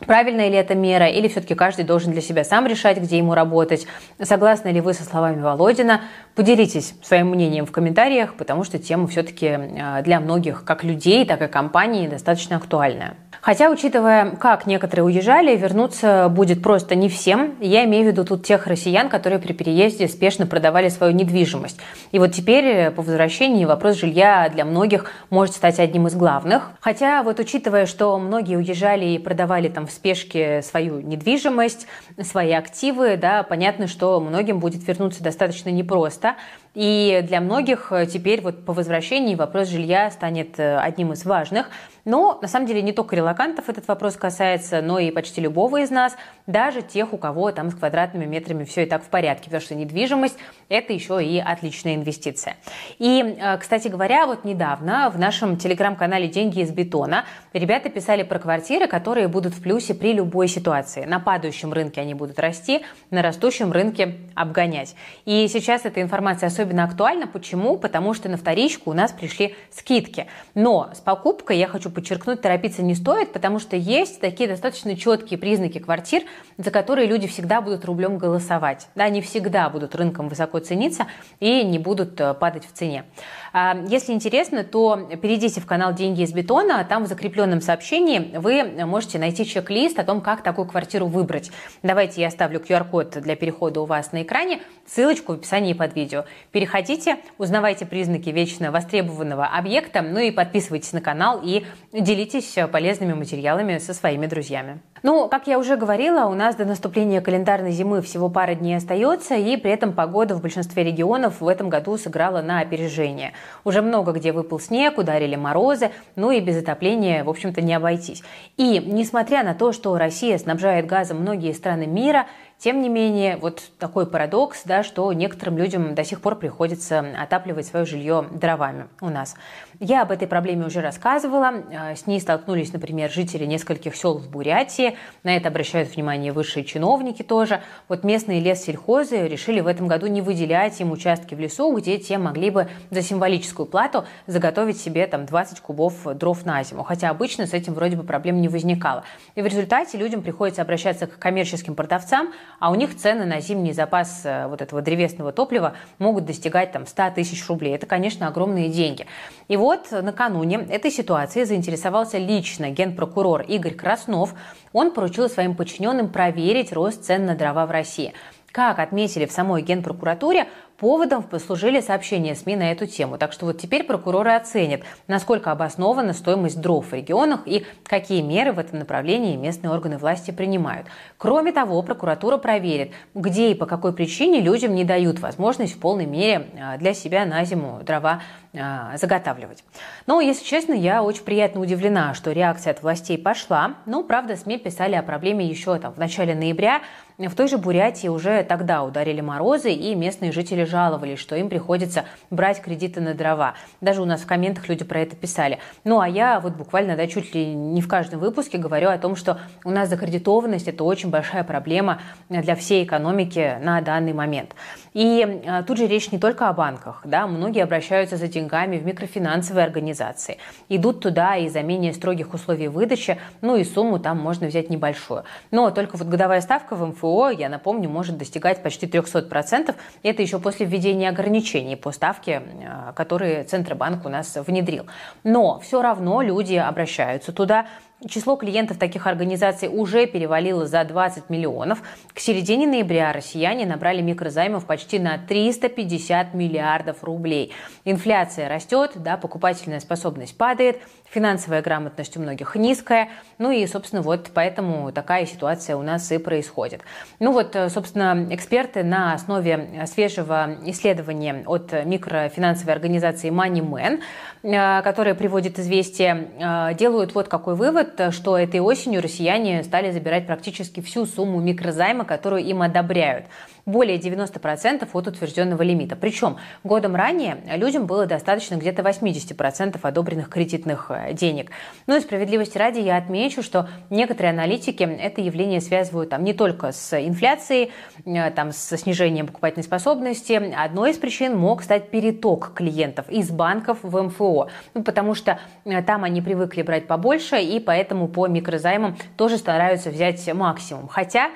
Правильная 0.00 0.48
ли 0.48 0.56
это 0.56 0.74
мера, 0.74 1.06
или 1.06 1.28
все-таки 1.28 1.54
каждый 1.54 1.84
должен 1.84 2.12
для 2.12 2.20
себя 2.20 2.42
сам 2.44 2.66
решать, 2.66 2.98
где 2.98 3.18
ему 3.18 3.34
работать? 3.34 3.86
Согласны 4.20 4.68
ли 4.68 4.80
вы 4.80 4.92
со 4.92 5.04
словами 5.04 5.40
Володина? 5.40 6.00
Поделитесь 6.34 6.94
своим 7.02 7.28
мнением 7.28 7.64
в 7.64 7.70
комментариях, 7.70 8.34
потому 8.34 8.64
что 8.64 8.78
тема 8.78 9.06
все-таки 9.06 9.46
э, 9.46 10.02
для 10.02 10.18
многих, 10.18 10.64
как 10.64 10.82
людей, 10.82 11.24
так 11.24 11.40
и 11.42 11.46
компаний, 11.46 12.08
достаточно 12.08 12.56
актуальная. 12.56 13.14
Хотя, 13.40 13.70
учитывая, 13.70 14.30
как 14.36 14.66
некоторые 14.66 15.04
уезжали, 15.04 15.54
вернуться 15.54 16.28
будет 16.28 16.62
просто 16.62 16.94
не 16.94 17.08
всем. 17.08 17.54
Я 17.60 17.84
имею 17.84 18.04
в 18.04 18.06
виду 18.08 18.24
тут 18.24 18.44
тех 18.44 18.66
россиян, 18.66 19.08
которые 19.08 19.38
при 19.38 19.52
переезде 19.52 20.08
спешно 20.08 20.46
продавали 20.46 20.88
свою 20.88 21.12
недвижимость. 21.12 21.78
И 22.10 22.18
вот 22.18 22.32
теперь 22.32 22.64
э, 22.64 22.90
по 22.90 23.02
возвращении 23.02 23.64
вопрос 23.64 23.96
жилья 23.96 24.48
для 24.52 24.64
многих 24.64 25.12
может 25.30 25.54
стать 25.54 25.78
одним 25.78 26.08
из 26.08 26.16
главных. 26.16 26.72
Хотя 26.80 27.22
вот 27.22 27.38
учитывая, 27.38 27.86
что 27.86 28.18
многие 28.18 28.56
уезжали 28.56 29.04
и 29.04 29.18
продавали 29.18 29.68
там 29.68 29.83
в 29.86 29.92
спешке 29.92 30.62
свою 30.62 31.00
недвижимость, 31.00 31.86
свои 32.22 32.52
активы, 32.52 33.16
да, 33.16 33.42
понятно, 33.42 33.86
что 33.86 34.20
многим 34.20 34.60
будет 34.60 34.86
вернуться 34.86 35.22
достаточно 35.22 35.68
непросто. 35.70 36.36
И 36.74 37.20
для 37.22 37.40
многих 37.40 37.92
э, 37.92 38.06
теперь 38.06 38.40
вот 38.40 38.64
по 38.64 38.72
возвращении 38.72 39.36
вопрос 39.36 39.68
жилья 39.68 40.10
станет 40.10 40.58
э, 40.58 40.76
одним 40.76 41.12
из 41.12 41.24
важных. 41.24 41.70
Но 42.04 42.38
на 42.42 42.48
самом 42.48 42.66
деле 42.66 42.82
не 42.82 42.92
только 42.92 43.16
релакантов 43.16 43.68
этот 43.68 43.88
вопрос 43.88 44.16
касается, 44.16 44.82
но 44.82 44.98
и 44.98 45.10
почти 45.10 45.40
любого 45.40 45.80
из 45.82 45.90
нас, 45.90 46.16
даже 46.46 46.82
тех, 46.82 47.12
у 47.12 47.16
кого 47.16 47.50
там 47.52 47.70
с 47.70 47.74
квадратными 47.74 48.26
метрами 48.26 48.64
все 48.64 48.82
и 48.82 48.86
так 48.86 49.02
в 49.02 49.06
порядке, 49.06 49.44
потому 49.44 49.62
что 49.62 49.74
недвижимость– 49.74 50.36
это 50.68 50.92
еще 50.92 51.24
и 51.24 51.38
отличная 51.38 51.94
инвестиция. 51.94 52.56
И, 52.98 53.36
э, 53.38 53.56
кстати 53.58 53.88
говоря, 53.88 54.26
вот 54.26 54.44
недавно 54.44 55.10
в 55.10 55.18
нашем 55.18 55.56
телеграм-канале 55.56 56.28
«Деньги 56.28 56.60
из 56.60 56.72
бетона» 56.72 57.24
ребята 57.52 57.88
писали 57.88 58.24
про 58.24 58.38
квартиры, 58.38 58.86
которые 58.88 59.28
будут 59.28 59.54
в 59.54 59.62
плюсе 59.62 59.94
при 59.94 60.12
любой 60.12 60.48
ситуации. 60.48 61.04
На 61.04 61.20
падающем 61.20 61.72
рынке 61.72 62.00
они 62.00 62.14
будут 62.14 62.38
расти, 62.38 62.84
на 63.10 63.22
растущем 63.22 63.72
рынке 63.72 64.16
обгонять. 64.34 64.96
И 65.24 65.46
сейчас 65.48 65.84
эта 65.84 66.02
информация 66.02 66.48
особенно 66.48 66.63
актуальна. 66.72 67.26
Почему? 67.26 67.76
Потому 67.76 68.14
что 68.14 68.28
на 68.28 68.36
вторичку 68.36 68.90
у 68.90 68.94
нас 68.94 69.12
пришли 69.12 69.54
скидки. 69.70 70.26
Но 70.54 70.90
с 70.94 71.00
покупкой, 71.00 71.58
я 71.58 71.66
хочу 71.66 71.90
подчеркнуть, 71.90 72.40
торопиться 72.40 72.82
не 72.82 72.94
стоит, 72.94 73.32
потому 73.32 73.58
что 73.58 73.76
есть 73.76 74.20
такие 74.20 74.48
достаточно 74.48 74.96
четкие 74.96 75.38
признаки 75.38 75.78
квартир, 75.78 76.22
за 76.58 76.70
которые 76.70 77.06
люди 77.06 77.26
всегда 77.26 77.60
будут 77.60 77.84
рублем 77.84 78.18
голосовать. 78.18 78.88
Да, 78.94 79.04
они 79.04 79.20
всегда 79.20 79.68
будут 79.68 79.94
рынком 79.94 80.28
высоко 80.28 80.58
цениться 80.58 81.06
и 81.40 81.62
не 81.64 81.78
будут 81.78 82.20
э, 82.20 82.34
падать 82.34 82.66
в 82.66 82.72
цене. 82.72 83.04
А, 83.52 83.76
если 83.88 84.12
интересно, 84.12 84.64
то 84.64 85.08
перейдите 85.20 85.60
в 85.60 85.66
канал 85.66 85.92
«Деньги 85.92 86.22
из 86.22 86.32
бетона». 86.32 86.84
Там 86.84 87.04
в 87.04 87.06
закрепленном 87.06 87.60
сообщении 87.60 88.36
вы 88.36 88.64
можете 88.84 89.18
найти 89.18 89.44
чек-лист 89.44 89.98
о 89.98 90.04
том, 90.04 90.20
как 90.20 90.42
такую 90.42 90.66
квартиру 90.66 91.06
выбрать. 91.06 91.50
Давайте 91.82 92.20
я 92.20 92.28
оставлю 92.28 92.60
QR-код 92.60 93.20
для 93.20 93.36
перехода 93.36 93.80
у 93.80 93.84
вас 93.84 94.12
на 94.12 94.22
экране, 94.22 94.60
ссылочку 94.86 95.32
в 95.32 95.36
описании 95.36 95.72
под 95.72 95.94
видео. 95.94 96.24
Переходите, 96.54 97.16
узнавайте 97.36 97.84
признаки 97.84 98.30
вечно 98.30 98.70
востребованного 98.70 99.44
объекта, 99.44 100.02
ну 100.02 100.20
и 100.20 100.30
подписывайтесь 100.30 100.92
на 100.92 101.00
канал 101.00 101.40
и 101.42 101.66
делитесь 101.92 102.54
полезными 102.70 103.12
материалами 103.12 103.78
со 103.78 103.92
своими 103.92 104.26
друзьями. 104.26 104.78
Ну, 105.04 105.28
как 105.28 105.46
я 105.46 105.58
уже 105.58 105.76
говорила, 105.76 106.24
у 106.24 106.34
нас 106.34 106.56
до 106.56 106.64
наступления 106.64 107.20
календарной 107.20 107.72
зимы 107.72 108.00
всего 108.00 108.30
пара 108.30 108.54
дней 108.54 108.78
остается, 108.78 109.34
и 109.34 109.58
при 109.58 109.70
этом 109.70 109.92
погода 109.92 110.34
в 110.34 110.40
большинстве 110.40 110.82
регионов 110.82 111.42
в 111.42 111.46
этом 111.46 111.68
году 111.68 111.98
сыграла 111.98 112.40
на 112.40 112.60
опережение. 112.60 113.34
Уже 113.64 113.82
много 113.82 114.12
где 114.12 114.32
выпал 114.32 114.58
снег, 114.58 114.96
ударили 114.96 115.36
морозы, 115.36 115.90
ну 116.16 116.30
и 116.30 116.40
без 116.40 116.56
отопления, 116.56 117.22
в 117.22 117.28
общем-то, 117.28 117.60
не 117.60 117.74
обойтись. 117.74 118.22
И 118.56 118.78
несмотря 118.78 119.44
на 119.44 119.52
то, 119.52 119.72
что 119.72 119.98
Россия 119.98 120.38
снабжает 120.38 120.86
газом 120.86 121.18
многие 121.18 121.52
страны 121.52 121.86
мира, 121.86 122.24
тем 122.64 122.80
не 122.80 122.88
менее, 122.88 123.36
вот 123.36 123.62
такой 123.78 124.06
парадокс, 124.06 124.62
да, 124.64 124.82
что 124.82 125.12
некоторым 125.12 125.58
людям 125.58 125.94
до 125.94 126.02
сих 126.02 126.22
пор 126.22 126.36
приходится 126.36 127.04
отапливать 127.20 127.66
свое 127.66 127.84
жилье 127.84 128.24
дровами 128.30 128.86
у 129.02 129.10
нас. 129.10 129.34
Я 129.80 130.02
об 130.02 130.12
этой 130.12 130.26
проблеме 130.26 130.64
уже 130.64 130.80
рассказывала. 130.80 131.52
Э, 131.70 131.94
с 131.94 132.06
ней 132.06 132.20
столкнулись, 132.20 132.72
например, 132.72 133.10
жители 133.10 133.44
нескольких 133.44 133.94
сел 133.96 134.16
в 134.16 134.30
Бурятии. 134.30 134.93
На 135.22 135.36
это 135.36 135.48
обращают 135.48 135.94
внимание 135.94 136.32
высшие 136.32 136.64
чиновники 136.64 137.22
тоже. 137.22 137.60
Вот 137.88 138.04
местные 138.04 138.40
лессельхозы 138.40 139.28
решили 139.28 139.60
в 139.60 139.66
этом 139.66 139.86
году 139.86 140.06
не 140.06 140.20
выделять 140.20 140.80
им 140.80 140.92
участки 140.92 141.34
в 141.34 141.40
лесу, 141.40 141.74
где 141.76 141.98
те 141.98 142.18
могли 142.18 142.50
бы 142.50 142.68
за 142.90 143.02
символическую 143.02 143.66
плату 143.66 144.04
заготовить 144.26 144.80
себе 144.80 145.06
там 145.06 145.26
20 145.26 145.60
кубов 145.60 145.94
дров 146.14 146.44
на 146.44 146.62
зиму. 146.62 146.82
Хотя 146.82 147.10
обычно 147.10 147.46
с 147.46 147.52
этим 147.52 147.74
вроде 147.74 147.96
бы 147.96 148.02
проблем 148.02 148.40
не 148.40 148.48
возникало. 148.48 149.04
И 149.34 149.42
в 149.42 149.46
результате 149.46 149.98
людям 149.98 150.22
приходится 150.22 150.62
обращаться 150.62 151.06
к 151.06 151.18
коммерческим 151.18 151.74
продавцам, 151.74 152.32
а 152.60 152.70
у 152.70 152.74
них 152.74 152.96
цены 152.96 153.24
на 153.24 153.40
зимний 153.40 153.72
запас 153.72 154.22
э, 154.24 154.46
вот 154.46 154.62
этого 154.62 154.82
древесного 154.82 155.32
топлива 155.32 155.74
могут 155.98 156.24
достигать 156.24 156.72
там 156.72 156.86
100 156.86 157.10
тысяч 157.14 157.46
рублей. 157.48 157.74
Это, 157.74 157.86
конечно, 157.86 158.28
огромные 158.28 158.68
деньги. 158.68 159.06
И 159.48 159.56
вот 159.56 159.90
накануне 159.90 160.56
этой 160.70 160.90
ситуации 160.90 161.44
заинтересовался 161.44 162.18
лично 162.18 162.70
генпрокурор 162.70 163.42
Игорь 163.42 163.74
Краснов. 163.74 164.34
Он 164.72 164.83
поручил 164.92 165.28
своим 165.28 165.54
подчиненным 165.54 166.08
проверить 166.08 166.72
рост 166.72 167.04
цен 167.04 167.26
на 167.26 167.34
дрова 167.34 167.66
в 167.66 167.70
России. 167.70 168.12
Как 168.52 168.78
отметили 168.78 169.26
в 169.26 169.32
самой 169.32 169.62
Генпрокуратуре, 169.62 170.46
Поводом 170.78 171.22
послужили 171.22 171.80
сообщения 171.80 172.34
СМИ 172.34 172.56
на 172.56 172.72
эту 172.72 172.86
тему. 172.86 173.16
Так 173.16 173.32
что 173.32 173.46
вот 173.46 173.58
теперь 173.58 173.84
прокуроры 173.84 174.32
оценят, 174.32 174.82
насколько 175.06 175.52
обоснована 175.52 176.12
стоимость 176.12 176.60
дров 176.60 176.86
в 176.86 176.92
регионах 176.92 177.42
и 177.46 177.64
какие 177.84 178.22
меры 178.22 178.52
в 178.52 178.58
этом 178.58 178.80
направлении 178.80 179.36
местные 179.36 179.70
органы 179.70 179.98
власти 179.98 180.32
принимают. 180.32 180.88
Кроме 181.16 181.52
того, 181.52 181.80
прокуратура 181.82 182.38
проверит, 182.38 182.92
где 183.14 183.52
и 183.52 183.54
по 183.54 183.66
какой 183.66 183.92
причине 183.92 184.40
людям 184.40 184.74
не 184.74 184.84
дают 184.84 185.20
возможность 185.20 185.76
в 185.76 185.78
полной 185.78 186.06
мере 186.06 186.48
а, 186.60 186.76
для 186.76 186.92
себя 186.92 187.24
на 187.24 187.44
зиму 187.44 187.80
дрова 187.84 188.20
а, 188.52 188.96
заготавливать. 188.96 189.62
Но, 190.06 190.20
если 190.20 190.44
честно, 190.44 190.72
я 190.72 191.02
очень 191.02 191.22
приятно 191.22 191.60
удивлена, 191.60 192.14
что 192.14 192.32
реакция 192.32 192.72
от 192.72 192.82
властей 192.82 193.16
пошла. 193.16 193.74
Ну, 193.86 194.02
правда, 194.02 194.36
СМИ 194.36 194.58
писали 194.58 194.96
о 194.96 195.02
проблеме 195.02 195.46
еще 195.46 195.78
там, 195.78 195.92
в 195.92 195.98
начале 195.98 196.34
ноября. 196.34 196.82
В 197.16 197.34
той 197.36 197.46
же 197.46 197.58
Бурятии 197.58 198.08
уже 198.08 198.42
тогда 198.42 198.82
ударили 198.82 199.20
морозы, 199.20 199.70
и 199.70 199.94
местные 199.94 200.32
жители 200.32 200.64
жаловались, 200.64 201.20
что 201.20 201.36
им 201.36 201.48
приходится 201.48 202.06
брать 202.30 202.60
кредиты 202.60 203.00
на 203.00 203.14
дрова. 203.14 203.54
Даже 203.80 204.02
у 204.02 204.04
нас 204.04 204.22
в 204.22 204.26
комментах 204.26 204.68
люди 204.68 204.82
про 204.82 204.98
это 204.98 205.14
писали. 205.14 205.60
Ну, 205.84 206.00
а 206.00 206.08
я 206.08 206.40
вот 206.40 206.54
буквально, 206.54 206.96
да, 206.96 207.06
чуть 207.06 207.32
ли 207.32 207.54
не 207.54 207.80
в 207.82 207.86
каждом 207.86 208.18
выпуске 208.18 208.58
говорю 208.58 208.88
о 208.88 208.98
том, 208.98 209.14
что 209.14 209.38
у 209.64 209.70
нас 209.70 209.88
закредитованность– 209.88 210.66
это 210.68 210.82
очень 210.82 211.10
большая 211.10 211.44
проблема 211.44 212.00
для 212.28 212.56
всей 212.56 212.82
экономики 212.82 213.58
на 213.62 213.80
данный 213.80 214.12
момент. 214.12 214.56
И 214.92 215.42
а, 215.46 215.62
тут 215.62 215.78
же 215.78 215.86
речь 215.86 216.10
не 216.10 216.18
только 216.18 216.48
о 216.48 216.52
банках, 216.52 217.02
да, 217.04 217.26
многие 217.26 217.62
обращаются 217.62 218.16
за 218.16 218.28
деньгами 218.28 218.78
в 218.78 218.84
микрофинансовые 218.84 219.64
организации, 219.64 220.38
идут 220.68 221.00
туда 221.00 221.36
и 221.36 221.48
за 221.48 221.62
менее 221.62 221.92
строгих 221.92 222.32
условий 222.32 222.68
выдачи, 222.68 223.18
ну 223.40 223.56
и 223.56 223.64
сумму 223.64 223.98
там 223.98 224.18
можно 224.18 224.46
взять 224.46 224.70
небольшую. 224.70 225.24
Но 225.50 225.70
только 225.70 225.96
вот 225.96 226.06
годовая 226.06 226.40
ставка 226.40 226.74
в 226.74 226.86
МФО, 226.86 227.03
я 227.30 227.48
напомню, 227.48 227.90
может 227.90 228.16
достигать 228.16 228.62
почти 228.62 228.86
300%, 228.86 229.74
это 230.02 230.22
еще 230.22 230.38
после 230.38 230.54
после 230.54 230.66
введения 230.66 231.08
ограничений 231.08 231.76
по 231.76 231.92
ставке, 231.92 232.42
э, 232.42 232.92
которые 232.94 233.44
Центробанк 233.44 234.06
у 234.06 234.08
нас 234.08 234.36
внедрил. 234.46 234.86
Но 235.24 235.58
все 235.60 235.82
равно 235.82 236.22
люди 236.22 236.54
обращаются 236.54 237.32
туда, 237.32 237.66
Число 238.08 238.36
клиентов 238.36 238.76
таких 238.76 239.06
организаций 239.06 239.68
уже 239.68 240.06
перевалило 240.06 240.66
за 240.66 240.84
20 240.84 241.30
миллионов. 241.30 241.80
К 242.12 242.18
середине 242.18 242.66
ноября 242.66 243.12
россияне 243.12 243.64
набрали 243.64 244.02
микрозаймов 244.02 244.66
почти 244.66 244.98
на 244.98 245.16
350 245.16 246.34
миллиардов 246.34 247.02
рублей. 247.02 247.52
Инфляция 247.84 248.48
растет, 248.48 248.92
да, 248.96 249.16
покупательная 249.16 249.80
способность 249.80 250.36
падает, 250.36 250.80
финансовая 251.08 251.62
грамотность 251.62 252.16
у 252.16 252.20
многих 252.20 252.56
низкая. 252.56 253.08
Ну 253.38 253.52
и, 253.52 253.64
собственно, 253.66 254.02
вот 254.02 254.30
поэтому 254.34 254.90
такая 254.92 255.24
ситуация 255.24 255.76
у 255.76 255.82
нас 255.82 256.10
и 256.10 256.18
происходит. 256.18 256.82
Ну 257.20 257.32
вот, 257.32 257.56
собственно, 257.68 258.26
эксперты 258.30 258.82
на 258.82 259.14
основе 259.14 259.86
свежего 259.86 260.56
исследования 260.66 261.44
от 261.46 261.72
микрофинансовой 261.84 262.74
организации 262.74 263.30
MoneyMan, 263.30 264.00
э, 264.42 264.82
которое 264.82 265.14
приводит 265.14 265.58
известие, 265.58 266.28
э, 266.38 266.74
делают 266.74 267.14
вот 267.14 267.28
какой 267.28 267.54
вывод 267.54 267.83
что 268.12 268.38
этой 268.38 268.60
осенью 268.60 269.02
россияне 269.02 269.62
стали 269.62 269.90
забирать 269.90 270.26
практически 270.26 270.80
всю 270.80 271.06
сумму 271.06 271.40
микрозайма, 271.40 272.04
которую 272.04 272.42
им 272.44 272.62
одобряют 272.62 273.26
более 273.66 273.98
90% 273.98 274.88
от 274.92 275.06
утвержденного 275.06 275.62
лимита. 275.62 275.96
Причем 275.96 276.36
годом 276.62 276.94
ранее 276.94 277.38
людям 277.56 277.86
было 277.86 278.06
достаточно 278.06 278.56
где-то 278.56 278.82
80% 278.82 279.78
одобренных 279.80 280.28
кредитных 280.28 280.90
э, 280.90 281.12
денег. 281.14 281.50
Ну 281.86 281.96
и 281.96 282.00
справедливости 282.00 282.58
ради 282.58 282.80
я 282.80 282.96
отмечу, 282.96 283.42
что 283.42 283.68
некоторые 283.90 284.30
аналитики 284.30 284.82
это 284.82 285.20
явление 285.20 285.60
связывают 285.60 286.10
там, 286.10 286.24
не 286.24 286.34
только 286.34 286.72
с 286.72 286.92
инфляцией, 286.98 287.72
э, 288.04 288.30
там, 288.30 288.52
со 288.52 288.76
снижением 288.76 289.26
покупательной 289.26 289.64
способности. 289.64 290.32
Одной 290.54 290.90
из 290.90 290.98
причин 290.98 291.36
мог 291.36 291.62
стать 291.62 291.90
переток 291.90 292.52
клиентов 292.54 293.08
из 293.08 293.30
банков 293.30 293.78
в 293.82 294.02
МФО, 294.02 294.48
ну, 294.74 294.82
потому 294.82 295.14
что 295.14 295.38
э, 295.64 295.82
там 295.82 296.04
они 296.04 296.20
привыкли 296.20 296.62
брать 296.62 296.86
побольше, 296.86 297.40
и 297.40 297.60
поэтому 297.60 298.08
по 298.08 298.26
микрозаймам 298.26 298.96
тоже 299.16 299.38
стараются 299.38 299.90
взять 299.90 300.32
максимум. 300.34 300.88
Хотя 300.88 301.30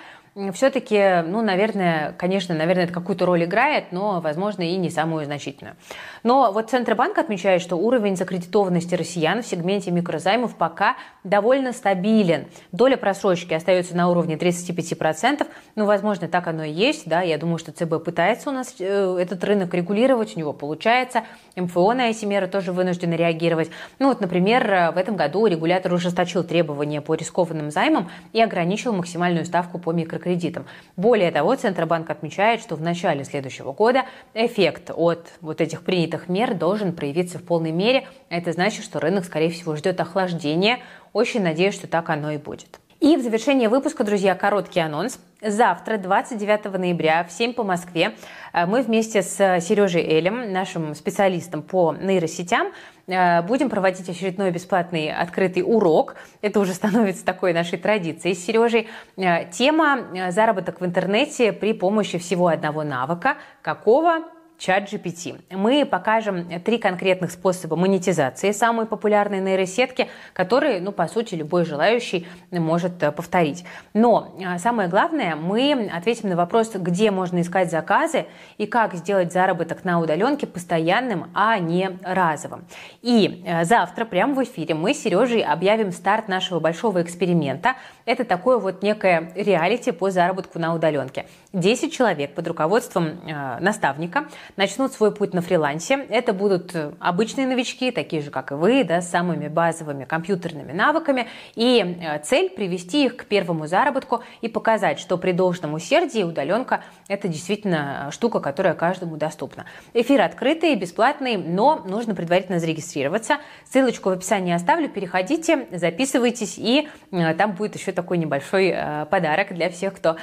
все-таки, 0.53 1.23
ну, 1.27 1.43
наверное, 1.43 2.13
конечно, 2.13 2.55
наверное, 2.55 2.85
это 2.85 2.93
какую-то 2.93 3.27
роль 3.27 3.45
играет, 3.45 3.91
но, 3.91 4.21
возможно, 4.21 4.63
и 4.63 4.77
не 4.77 4.89
самую 4.89 5.25
значительную. 5.25 5.75
Но 6.23 6.53
вот 6.53 6.71
Центробанк 6.71 7.19
отмечает, 7.19 7.61
что 7.61 7.75
уровень 7.75 8.17
закредитованности 8.17 8.95
россиян 8.95 9.43
в 9.43 9.47
сегменте 9.47 9.91
микрозаймов 9.91 10.55
пока 10.55 10.97
довольно 11.25 11.73
стабилен. 11.73 12.47
Доля 12.71 12.97
просрочки 12.97 13.53
остается 13.53 13.97
на 13.97 14.09
уровне 14.09 14.37
35%. 14.37 15.45
Ну, 15.75 15.87
возможно, 15.87 16.29
так 16.29 16.47
оно 16.47 16.63
и 16.63 16.71
есть. 16.71 17.09
Да? 17.09 17.21
Я 17.23 17.37
думаю, 17.37 17.59
что 17.59 17.73
ЦБ 17.73 18.05
пытается 18.05 18.51
у 18.51 18.53
нас 18.53 18.77
э, 18.79 19.19
этот 19.21 19.43
рынок 19.43 19.75
регулировать, 19.75 20.37
у 20.37 20.39
него 20.39 20.53
получается. 20.53 21.25
МФО 21.57 21.95
на 21.95 22.11
эти 22.11 22.25
меры 22.25 22.47
тоже 22.47 22.73
вынуждены 22.73 23.15
реагировать. 23.15 23.71
Ну, 23.99 24.09
вот, 24.09 24.21
например, 24.21 24.73
э, 24.73 24.91
в 24.93 24.97
этом 24.99 25.17
году 25.17 25.47
регулятор 25.47 25.93
ужесточил 25.93 26.45
требования 26.45 27.01
по 27.01 27.15
рискованным 27.15 27.73
займам 27.73 28.09
и 28.33 28.41
ограничил 28.41 28.93
максимальную 28.93 29.45
ставку 29.45 29.79
по 29.79 29.91
микрокредитам 29.91 30.28
кредитам. 30.29 30.67
Более 30.97 31.31
того, 31.31 31.57
Центробанк 31.57 32.11
отмечает, 32.11 32.61
что 32.61 32.77
в 32.77 32.83
начале 32.83 33.25
следующего 33.25 33.73
года 33.73 34.05
эффект 34.35 34.91
от 34.95 35.29
вот 35.41 35.63
этих 35.63 35.83
принятых 35.83 36.29
мер 36.29 36.55
должен 36.55 36.93
проявиться 36.93 37.39
в 37.39 37.43
полной 37.43 37.73
мере. 37.73 38.07
Это 38.29 38.53
значит, 38.53 38.85
что 38.85 39.01
рынок, 39.01 39.25
скорее 39.25 39.51
всего, 39.51 39.75
ждет 39.75 39.99
охлаждения. 40.01 40.81
Очень 41.15 41.43
надеюсь, 41.43 41.75
что 41.75 41.87
так 41.87 42.11
оно 42.11 42.31
и 42.31 42.37
будет. 42.37 42.79
И 43.09 43.17
в 43.17 43.23
завершение 43.23 43.71
выпуска, 43.71 44.05
друзья, 44.05 44.35
короткий 44.35 44.81
анонс. 44.81 45.19
Завтра, 45.41 45.97
29 45.97 46.79
ноября, 46.79 47.25
в 47.25 47.33
7 47.33 47.55
по 47.55 47.65
Москве, 47.65 48.15
э, 48.53 48.67
мы 48.67 48.83
вместе 48.83 49.23
с 49.23 49.61
Сережей 49.63 50.03
Элем, 50.03 50.53
нашим 50.53 50.95
специалистом 50.95 51.63
по 51.63 51.95
нейросетям, 51.99 52.67
э, 53.07 53.41
будем 53.41 53.71
проводить 53.71 54.11
очередной 54.11 54.51
бесплатный 54.51 55.11
открытый 55.11 55.63
урок. 55.65 56.17
Это 56.43 56.61
уже 56.61 56.75
становится 56.75 57.25
такой 57.25 57.55
нашей 57.55 57.79
традицией 57.79 58.35
с 58.35 58.45
Сережей. 58.45 58.89
Э, 59.17 59.51
тема 59.51 60.01
«Заработок 60.29 60.83
в 60.83 60.85
интернете 60.85 61.55
при 61.55 61.73
помощи 61.73 62.19
всего 62.19 62.49
одного 62.49 62.85
навыка». 62.85 63.39
Какого? 63.63 64.19
Чат 64.59 64.93
GPT. 64.93 65.41
Мы 65.51 65.87
покажем 65.87 66.61
три 66.61 66.79
конкретных 66.79 67.31
способа 67.31 67.77
монетизации 67.77 68.51
самой 68.51 68.87
популярной 68.87 69.41
нейросетки, 69.41 70.09
которые, 70.33 70.81
ну, 70.81 70.91
по 70.91 71.07
сути, 71.07 71.37
любой 71.37 71.65
желающий 71.65 72.27
может 72.51 73.01
э, 73.03 73.13
повторить. 73.13 73.65
Но 73.95 74.35
э, 74.39 74.59
самое 74.59 74.89
главное, 74.89 75.37
мы 75.37 75.89
ответим 75.95 76.29
на 76.31 76.37
вопрос, 76.37 76.73
где 76.75 77.13
можно 77.13 77.41
искать 77.41 77.71
заказы 77.71 78.27
и 78.59 78.67
как 78.67 78.95
сделать 78.95 79.33
заработок 79.33 79.85
на 79.85 80.01
удаленке 80.01 80.47
постоянным, 80.47 81.31
а 81.35 81.59
не 81.59 81.97
разовым. 82.03 82.65
И 83.01 83.45
э, 83.47 83.65
завтра 83.65 84.05
прямо 84.05 84.35
в 84.35 84.43
эфире 84.43 84.75
мы 84.75 84.93
с 84.93 85.03
Сережей 85.03 85.43
объявим 85.43 85.93
старт 85.93 86.27
нашего 86.27 86.59
большого 86.59 87.01
эксперимента. 87.03 87.77
Это 88.05 88.25
такое 88.25 88.59
вот 88.59 88.83
некое 88.83 89.33
реалити 89.37 89.93
по 89.93 90.11
заработку 90.11 90.59
на 90.59 90.75
удаленке. 90.75 91.27
10 91.53 91.93
человек 91.93 92.35
под 92.35 92.49
руководством 92.49 93.21
наставника 93.61 94.25
начнут 94.57 94.93
свой 94.93 95.15
путь 95.15 95.35
на 95.35 95.43
фрилансе. 95.43 96.07
Это 96.09 96.33
будут 96.33 96.75
э, 96.75 96.93
обычные 96.99 97.47
новички, 97.47 97.91
такие 97.91 98.23
же, 98.23 98.31
как 98.31 98.53
и 98.53 98.55
вы, 98.55 98.85
да, 98.85 99.01
с 99.01 99.11
самыми 99.11 99.49
базовыми 99.49 100.05
компьютерными 100.05 100.73
навыками. 100.73 101.27
И 101.55 101.81
э, 101.81 102.19
цель– 102.21 102.51
привести 102.57 103.07
их 103.07 103.17
к 103.17 103.25
первому 103.27 103.67
заработку 103.67 104.23
и 104.41 104.49
показать, 104.49 104.99
что 104.99 105.19
при 105.19 105.33
должном 105.33 105.75
усердии 105.75 106.23
удаленка– 106.23 106.83
это 107.09 107.29
действительно 107.29 108.07
э, 108.09 108.11
штука, 108.11 108.41
которая 108.41 108.75
каждому 108.75 109.17
доступна. 109.17 109.67
Эфир 109.95 110.23
открытый, 110.23 110.75
бесплатный, 110.75 111.37
но 111.37 111.83
нужно 111.87 112.15
предварительно 112.15 112.59
зарегистрироваться. 112.59 113.39
Ссылочку 113.65 114.11
в 114.11 114.13
описании 114.13 114.55
оставлю, 114.55 114.89
переходите, 114.89 115.67
записывайтесь, 115.73 116.57
и 116.59 116.89
там 117.37 117.53
будет 117.53 117.77
еще 117.77 117.93
такой 117.93 118.19
небольшой 118.19 118.75
подарок 119.11 119.55
для 119.55 119.71
всех, 119.71 119.95
кто 119.95 120.17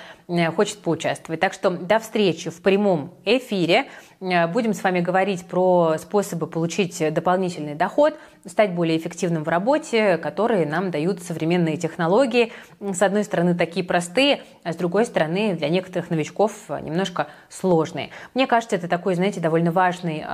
хочет 0.55 0.79
поучаствовать. 0.79 1.39
Так 1.39 1.53
что 1.53 1.69
до 1.69 1.99
встречи 1.99 2.49
в 2.49 2.61
прямом 2.61 3.13
эфире. 3.25 3.87
Э, 4.19 4.47
будем 4.47 4.73
с 4.73 4.83
вами 4.83 4.99
говорить 4.99 5.45
про 5.45 5.95
способы 5.97 6.47
получить 6.47 7.01
дополнительный 7.13 7.75
доход, 7.75 8.17
стать 8.45 8.73
более 8.73 8.97
эффективным 8.97 9.43
в 9.43 9.47
работе, 9.47 10.17
которые 10.17 10.65
нам 10.65 10.91
дают 10.91 11.21
современные 11.21 11.77
технологии. 11.77 12.51
С 12.79 13.01
одной 13.01 13.23
стороны, 13.23 13.55
такие 13.55 13.85
простые, 13.85 14.43
а 14.63 14.73
с 14.73 14.75
другой 14.75 15.05
стороны, 15.05 15.55
для 15.55 15.69
некоторых 15.69 16.09
новичков 16.09 16.69
немножко 16.69 17.27
сложные. 17.49 18.09
Мне 18.33 18.47
кажется, 18.47 18.75
это 18.75 18.87
такой, 18.87 19.15
знаете, 19.15 19.39
довольно 19.39 19.71
важный 19.71 20.25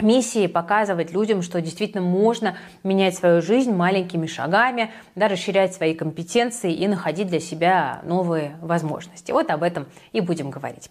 миссии 0.00 0.46
показывать 0.46 1.12
людям, 1.12 1.42
что 1.42 1.60
действительно 1.60 2.02
можно 2.02 2.56
менять 2.82 3.16
свою 3.16 3.40
жизнь 3.40 3.72
маленькими 3.72 4.26
шагами, 4.26 4.90
да, 5.14 5.28
расширять 5.28 5.74
свои 5.74 5.94
компетенции 5.94 6.72
и 6.72 6.88
находить 6.88 7.28
для 7.28 7.40
себя 7.40 8.00
новые 8.04 8.56
возможности. 8.60 9.30
Вот 9.30 9.50
об 9.50 9.62
этом 9.62 9.86
и 10.12 10.20
будем 10.20 10.50
говорить. 10.50 10.90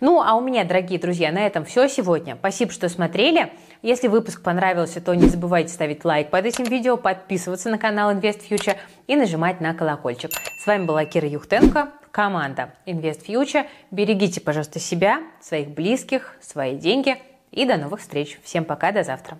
Ну, 0.00 0.20
а 0.20 0.34
у 0.34 0.40
меня, 0.40 0.64
дорогие 0.64 0.98
друзья, 0.98 1.30
на 1.30 1.46
этом 1.46 1.64
все 1.64 1.88
сегодня. 1.88 2.36
Спасибо, 2.36 2.72
что 2.72 2.88
смотрели. 2.88 3.52
Если 3.82 4.08
выпуск 4.08 4.42
понравился, 4.42 5.00
то 5.00 5.14
не 5.14 5.28
забывайте 5.28 5.72
ставить 5.72 6.04
лайк 6.04 6.30
под 6.30 6.44
этим 6.44 6.64
видео, 6.64 6.96
подписываться 6.96 7.68
на 7.68 7.78
канал 7.78 8.12
Invest 8.12 8.48
Future 8.48 8.76
и 9.06 9.16
нажимать 9.16 9.60
на 9.60 9.74
колокольчик. 9.74 10.30
С 10.58 10.66
вами 10.66 10.86
была 10.86 11.04
Кира 11.04 11.28
Юхтенко, 11.28 11.90
команда 12.10 12.74
Invest 12.86 13.26
Future. 13.26 13.66
Берегите, 13.90 14.40
пожалуйста, 14.40 14.80
себя, 14.80 15.20
своих 15.40 15.70
близких, 15.70 16.36
свои 16.40 16.76
деньги. 16.76 17.16
И 17.50 17.66
до 17.66 17.76
новых 17.76 18.00
встреч. 18.00 18.40
Всем 18.42 18.64
пока, 18.64 18.92
до 18.92 19.04
завтра. 19.04 19.38